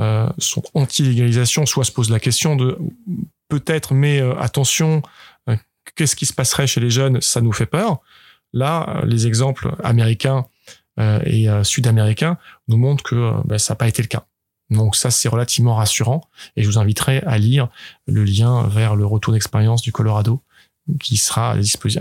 euh, 0.00 0.28
sont 0.38 0.62
anti-légalisation, 0.74 1.64
soit 1.64 1.84
se 1.84 1.92
posent 1.92 2.10
la 2.10 2.20
question 2.20 2.54
de 2.54 2.78
peut-être, 3.48 3.94
mais 3.94 4.20
euh, 4.20 4.38
attention, 4.38 5.02
euh, 5.48 5.56
qu'est-ce 5.94 6.14
qui 6.14 6.26
se 6.26 6.34
passerait 6.34 6.66
chez 6.66 6.80
les 6.80 6.90
jeunes? 6.90 7.20
Ça 7.20 7.40
nous 7.40 7.52
fait 7.52 7.66
peur. 7.66 8.00
Là, 8.52 9.02
les 9.04 9.26
exemples 9.26 9.74
américains 9.82 10.46
et 11.26 11.46
sud-américains 11.62 12.38
nous 12.68 12.78
montrent 12.78 13.04
que 13.04 13.32
ben, 13.44 13.58
ça 13.58 13.74
n'a 13.74 13.76
pas 13.76 13.86
été 13.88 14.00
le 14.00 14.08
cas 14.08 14.24
Donc 14.70 14.96
ça, 14.96 15.10
c'est 15.10 15.28
relativement 15.28 15.74
rassurant. 15.74 16.22
Et 16.56 16.62
je 16.62 16.68
vous 16.68 16.78
inviterai 16.78 17.18
à 17.26 17.36
lire 17.36 17.68
le 18.06 18.24
lien 18.24 18.66
vers 18.68 18.96
le 18.96 19.04
retour 19.04 19.34
d'expérience 19.34 19.82
du 19.82 19.92
Colorado 19.92 20.40
qui 21.00 21.16
sera 21.16 21.50
à, 21.50 21.56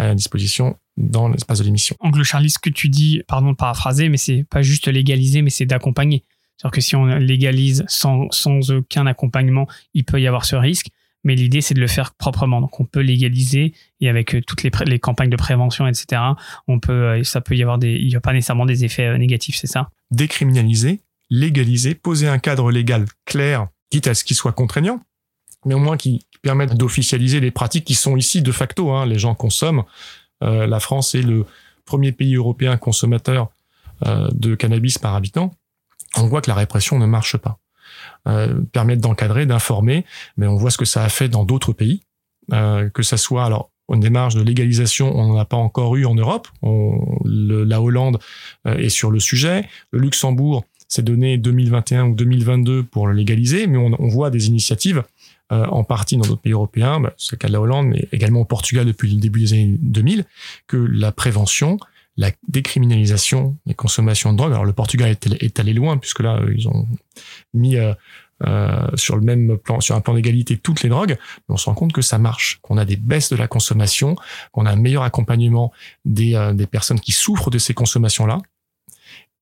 la 0.05 0.15
disposition 0.15 0.77
dans 0.97 1.27
l'espace 1.27 1.59
de 1.59 1.63
l'émission. 1.63 1.95
Angle 1.99 2.23
Charlie, 2.23 2.49
ce 2.49 2.59
que 2.59 2.69
tu 2.69 2.87
dis, 2.87 3.21
pardon 3.27 3.51
de 3.51 3.57
paraphraser, 3.57 4.09
mais 4.09 4.17
c'est 4.17 4.45
pas 4.49 4.61
juste 4.61 4.87
légaliser, 4.87 5.41
mais 5.41 5.49
c'est 5.49 5.65
d'accompagner. 5.65 6.23
C'est-à-dire 6.57 6.71
que 6.75 6.81
si 6.81 6.95
on 6.95 7.05
légalise 7.05 7.83
sans, 7.87 8.29
sans 8.31 8.71
aucun 8.71 9.05
accompagnement, 9.07 9.67
il 9.93 10.05
peut 10.05 10.21
y 10.21 10.27
avoir 10.27 10.45
ce 10.45 10.55
risque. 10.55 10.87
Mais 11.25 11.35
l'idée, 11.35 11.59
c'est 11.59 11.73
de 11.73 11.81
le 11.81 11.87
faire 11.87 12.13
proprement. 12.13 12.61
Donc, 12.61 12.79
on 12.79 12.85
peut 12.85 13.01
légaliser 13.01 13.73
et 13.99 14.09
avec 14.09 14.35
euh, 14.35 14.41
toutes 14.41 14.61
les, 14.63 14.99
campagnes 14.99 15.31
de 15.31 15.35
prévention, 15.35 15.87
etc., 15.87 16.21
on 16.67 16.79
peut, 16.79 16.93
euh, 16.93 17.23
ça 17.23 17.41
peut 17.41 17.55
y 17.55 17.63
avoir 17.63 17.79
des, 17.79 17.93
il 17.93 18.07
n'y 18.07 18.15
a 18.15 18.21
pas 18.21 18.31
nécessairement 18.31 18.67
des 18.67 18.85
effets 18.85 19.07
euh, 19.07 19.17
négatifs, 19.17 19.57
c'est 19.59 19.67
ça? 19.67 19.89
Décriminaliser, 20.11 21.01
légaliser, 21.31 21.95
poser 21.95 22.27
un 22.27 22.37
cadre 22.37 22.71
légal 22.71 23.05
clair, 23.25 23.67
quitte 23.89 24.05
à 24.05 24.13
ce 24.13 24.23
qu'il 24.23 24.35
soit 24.35 24.51
contraignant, 24.51 25.01
mais 25.65 25.73
au 25.73 25.79
moins 25.79 25.97
qui 25.97 26.27
permette 26.43 26.75
d'officialiser 26.75 27.39
les 27.39 27.49
pratiques 27.49 27.85
qui 27.85 27.95
sont 27.95 28.15
ici 28.17 28.43
de 28.43 28.51
facto. 28.51 28.91
Hein. 28.91 29.07
Les 29.07 29.17
gens 29.17 29.33
consomment. 29.33 29.83
la 30.41 30.79
France 30.79 31.15
est 31.15 31.23
le 31.23 31.47
premier 31.85 32.11
pays 32.11 32.35
européen 32.35 32.77
consommateur 32.77 33.49
de 34.05 34.53
cannabis 34.53 34.99
par 34.99 35.15
habitant. 35.15 35.55
On 36.17 36.27
voit 36.27 36.41
que 36.41 36.49
la 36.49 36.55
répression 36.55 36.99
ne 36.99 37.05
marche 37.05 37.37
pas 37.37 37.59
euh, 38.27 38.61
permettre 38.71 39.01
d'encadrer, 39.01 39.45
d'informer, 39.45 40.05
mais 40.37 40.47
on 40.47 40.55
voit 40.55 40.71
ce 40.71 40.77
que 40.77 40.85
ça 40.85 41.03
a 41.03 41.09
fait 41.09 41.29
dans 41.29 41.45
d'autres 41.45 41.73
pays, 41.73 42.01
euh, 42.53 42.89
que 42.89 43.03
ça 43.03 43.17
soit 43.17 43.45
alors 43.45 43.71
une 43.93 43.99
démarche 43.99 44.35
de 44.35 44.41
légalisation, 44.41 45.15
on 45.15 45.27
n'en 45.27 45.37
a 45.37 45.45
pas 45.45 45.57
encore 45.57 45.95
eu 45.95 46.05
en 46.05 46.15
Europe. 46.15 46.47
la 46.63 47.81
Hollande 47.81 48.19
euh, 48.65 48.77
est 48.77 48.89
sur 48.89 49.11
le 49.11 49.19
sujet. 49.19 49.67
Le 49.91 49.99
Luxembourg 49.99 50.65
s'est 50.87 51.03
donné 51.03 51.37
2021 51.37 52.07
ou 52.07 52.15
2022 52.15 52.83
pour 52.83 53.07
le 53.07 53.13
légaliser, 53.13 53.67
mais 53.67 53.77
on, 53.77 54.07
voit 54.07 54.29
des 54.29 54.47
initiatives 54.47 55.03
euh, 55.51 55.65
en 55.65 55.83
partie 55.83 56.17
dans 56.17 56.25
d'autres 56.25 56.41
pays 56.41 56.53
européens, 56.53 56.99
bah, 56.99 57.13
c'est 57.17 57.33
le 57.33 57.37
cas 57.37 57.47
de 57.47 57.53
la 57.53 57.61
Hollande, 57.61 57.87
mais 57.87 58.07
également 58.11 58.41
au 58.41 58.45
Portugal 58.45 58.85
depuis 58.85 59.11
le 59.11 59.19
début 59.19 59.41
des 59.41 59.53
années 59.53 59.77
2000, 59.81 60.25
que 60.67 60.77
la 60.77 61.11
prévention, 61.11 61.77
la 62.17 62.31
décriminalisation 62.47 63.57
des 63.65 63.73
consommations 63.73 64.31
de 64.31 64.37
drogue. 64.37 64.51
Alors 64.51 64.65
le 64.65 64.73
Portugal 64.73 65.09
est, 65.09 65.59
allé 65.59 65.73
loin 65.73 65.97
puisque 65.97 66.21
là 66.21 66.39
ils 66.55 66.67
ont 66.67 66.87
mis 67.53 67.77
euh, 67.77 67.93
euh, 68.45 68.87
sur 68.95 69.15
le 69.15 69.21
même 69.21 69.57
plan, 69.57 69.81
sur 69.81 69.95
un 69.95 70.01
plan 70.01 70.13
d'égalité 70.13 70.57
toutes 70.57 70.83
les 70.83 70.89
drogues, 70.89 71.17
mais 71.47 71.53
on 71.53 71.57
se 71.57 71.65
rend 71.65 71.75
compte 71.75 71.93
que 71.93 72.01
ça 72.01 72.17
marche, 72.17 72.59
qu'on 72.61 72.77
a 72.77 72.85
des 72.85 72.95
baisses 72.95 73.29
de 73.29 73.35
la 73.35 73.47
consommation, 73.47 74.15
qu'on 74.51 74.65
a 74.65 74.71
un 74.71 74.75
meilleur 74.75 75.03
accompagnement 75.03 75.71
des, 76.03 76.35
euh, 76.35 76.53
des 76.53 76.67
personnes 76.67 76.99
qui 76.99 77.11
souffrent 77.11 77.49
de 77.49 77.57
ces 77.57 77.73
consommations-là, 77.73 78.39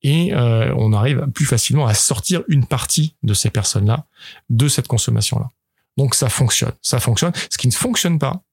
et 0.05 0.33
on 0.35 0.91
arrive 0.91 1.27
plus 1.33 1.45
facilement 1.45 1.87
à 1.87 1.93
sortir 1.93 2.43
une 2.49 2.65
partie 2.65 3.15
de 3.23 3.33
ces 3.33 3.49
personnes-là 3.49 4.05
de 4.49 4.67
cette 4.67 4.89
consommation-là. 4.89 5.49
Donc 5.95 6.13
ça 6.13 6.27
fonctionne, 6.27 6.73
ça 6.81 6.99
fonctionne. 6.99 7.31
Ce 7.49 7.57
qui 7.57 7.69
ne 7.69 7.73
fonctionne 7.73 8.19
pas, 8.19 8.43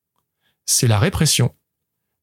c'est 0.64 0.86
la 0.86 1.00
répression 1.00 1.52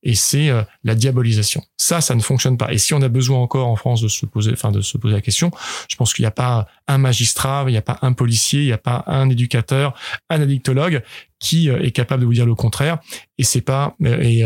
et 0.07 0.15
c'est 0.15 0.49
euh, 0.49 0.63
la 0.85 0.95
diabolisation. 0.95 1.61
Ça, 1.75 1.99
ça 1.99 2.15
ne 2.15 2.21
fonctionne 2.21 2.57
pas. 2.57 2.71
Et 2.71 2.77
si 2.77 2.93
on 2.93 3.01
a 3.01 3.09
besoin 3.09 3.39
encore 3.39 3.67
en 3.67 3.75
France 3.75 4.01
de 4.01 4.07
se 4.07 4.25
poser, 4.25 4.53
enfin 4.53 4.71
de 4.71 4.79
se 4.79 4.97
poser 4.97 5.13
la 5.13 5.21
question, 5.21 5.51
je 5.89 5.97
pense 5.97 6.13
qu'il 6.13 6.23
n'y 6.23 6.27
a 6.27 6.31
pas 6.31 6.65
un 6.87 6.97
magistrat, 6.97 7.65
il 7.67 7.71
n'y 7.71 7.77
a 7.77 7.81
pas 7.81 7.99
un 8.01 8.13
policier, 8.13 8.61
il 8.61 8.67
n'y 8.67 8.71
a 8.71 8.77
pas 8.77 9.03
un 9.07 9.29
éducateur, 9.29 9.93
un 10.29 10.41
addictologue 10.41 11.03
qui 11.39 11.69
euh, 11.69 11.83
est 11.83 11.91
capable 11.91 12.21
de 12.21 12.25
vous 12.25 12.33
dire 12.33 12.45
le 12.45 12.55
contraire. 12.55 12.99
Et 13.37 13.43
c'est 13.43 13.61
pas 13.61 13.95
euh, 14.05 14.21
et 14.21 14.43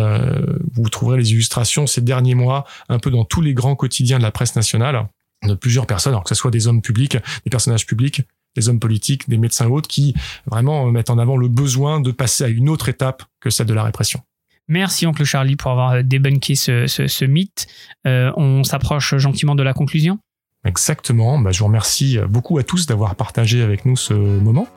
vous 0.74 0.90
trouverez 0.90 1.20
les 1.20 1.32
illustrations 1.32 1.86
ces 1.86 2.02
derniers 2.02 2.36
mois 2.36 2.66
un 2.90 2.98
peu 2.98 3.12
dans 3.12 3.24
tous 3.24 3.42
les 3.42 3.54
grands 3.54 3.76
quotidiens 3.76 4.18
de 4.18 4.24
la 4.24 4.32
presse 4.32 4.56
nationale 4.56 5.08
de 5.44 5.54
plusieurs 5.54 5.86
personnes, 5.86 6.14
alors 6.14 6.24
que 6.24 6.30
ce 6.30 6.36
soit 6.36 6.52
des 6.52 6.68
hommes 6.68 6.82
publics, 6.82 7.18
des 7.44 7.50
personnages 7.52 7.86
publics, 7.86 8.24
des 8.56 8.68
hommes 8.68 8.80
politiques, 8.80 9.30
des 9.30 9.38
médecins 9.38 9.68
autres, 9.68 9.88
qui 9.88 10.16
vraiment 10.48 10.86
mettent 10.88 11.12
en 11.12 11.20
avant 11.20 11.38
le 11.38 11.48
besoin 11.48 12.00
de 12.00 12.12
passer 12.12 12.44
à 12.44 12.48
une 12.48 12.68
autre 12.68 12.90
étape 12.90 13.24
que 13.40 13.52
celle 13.52 13.68
de 13.68 13.74
la 13.74 13.84
répression. 13.84 14.22
Merci, 14.68 15.06
oncle 15.06 15.24
Charlie, 15.24 15.56
pour 15.56 15.72
avoir 15.72 15.92
euh, 15.92 16.02
débunké 16.04 16.56
ce, 16.56 16.88
ce, 16.88 17.26
mythe. 17.26 17.68
Euh, 18.08 18.32
on 18.38 18.64
s'approche 18.64 19.16
gentiment 19.18 19.56
de 19.56 19.64
la 19.64 19.74
conclusion. 19.74 20.20
Exactement. 20.66 21.40
Bah, 21.40 21.52
je 21.52 21.60
vous 21.60 21.66
remercie 21.66 22.20
beaucoup 22.30 22.58
à 22.58 22.64
tous 22.64 22.86
d'avoir 22.86 23.16
partagé 23.16 23.62
avec 23.62 23.86
nous 23.86 23.98
ce 23.98 24.14
moment. 24.14 24.68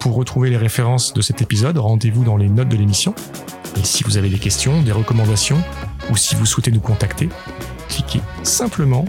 Pour 0.00 0.14
retrouver 0.16 0.50
les 0.50 0.56
références 0.56 1.14
de 1.14 1.20
cet 1.20 1.42
épisode, 1.42 1.78
rendez-vous 1.78 2.24
dans 2.24 2.36
les 2.36 2.48
notes 2.48 2.68
de 2.68 2.76
l'émission. 2.76 3.14
Et 3.76 3.84
si 3.84 4.04
vous 4.04 4.16
avez 4.16 4.28
des 4.28 4.38
questions, 4.38 4.82
des 4.82 4.92
recommandations, 4.92 5.62
ou 6.10 6.16
si 6.16 6.34
vous 6.34 6.46
souhaitez 6.46 6.70
nous 6.70 6.80
contacter, 6.80 7.28
cliquez 7.88 8.20
simplement 8.42 9.04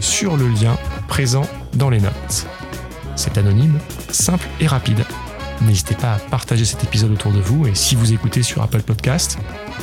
sur 0.00 0.36
le 0.36 0.48
lien 0.48 0.76
présent 1.06 1.46
dans 1.74 1.90
les 1.90 2.00
notes. 2.00 2.46
C'est 3.16 3.36
anonyme, 3.36 3.78
simple 4.10 4.46
et 4.60 4.66
rapide. 4.66 5.04
N'hésitez 5.62 5.94
pas 5.94 6.14
à 6.14 6.18
partager 6.18 6.64
cet 6.64 6.84
épisode 6.84 7.12
autour 7.12 7.32
de 7.32 7.40
vous 7.40 7.66
et 7.66 7.74
si 7.74 7.94
vous 7.94 8.12
écoutez 8.12 8.42
sur 8.42 8.62
Apple 8.62 8.82
Podcast, 8.82 9.38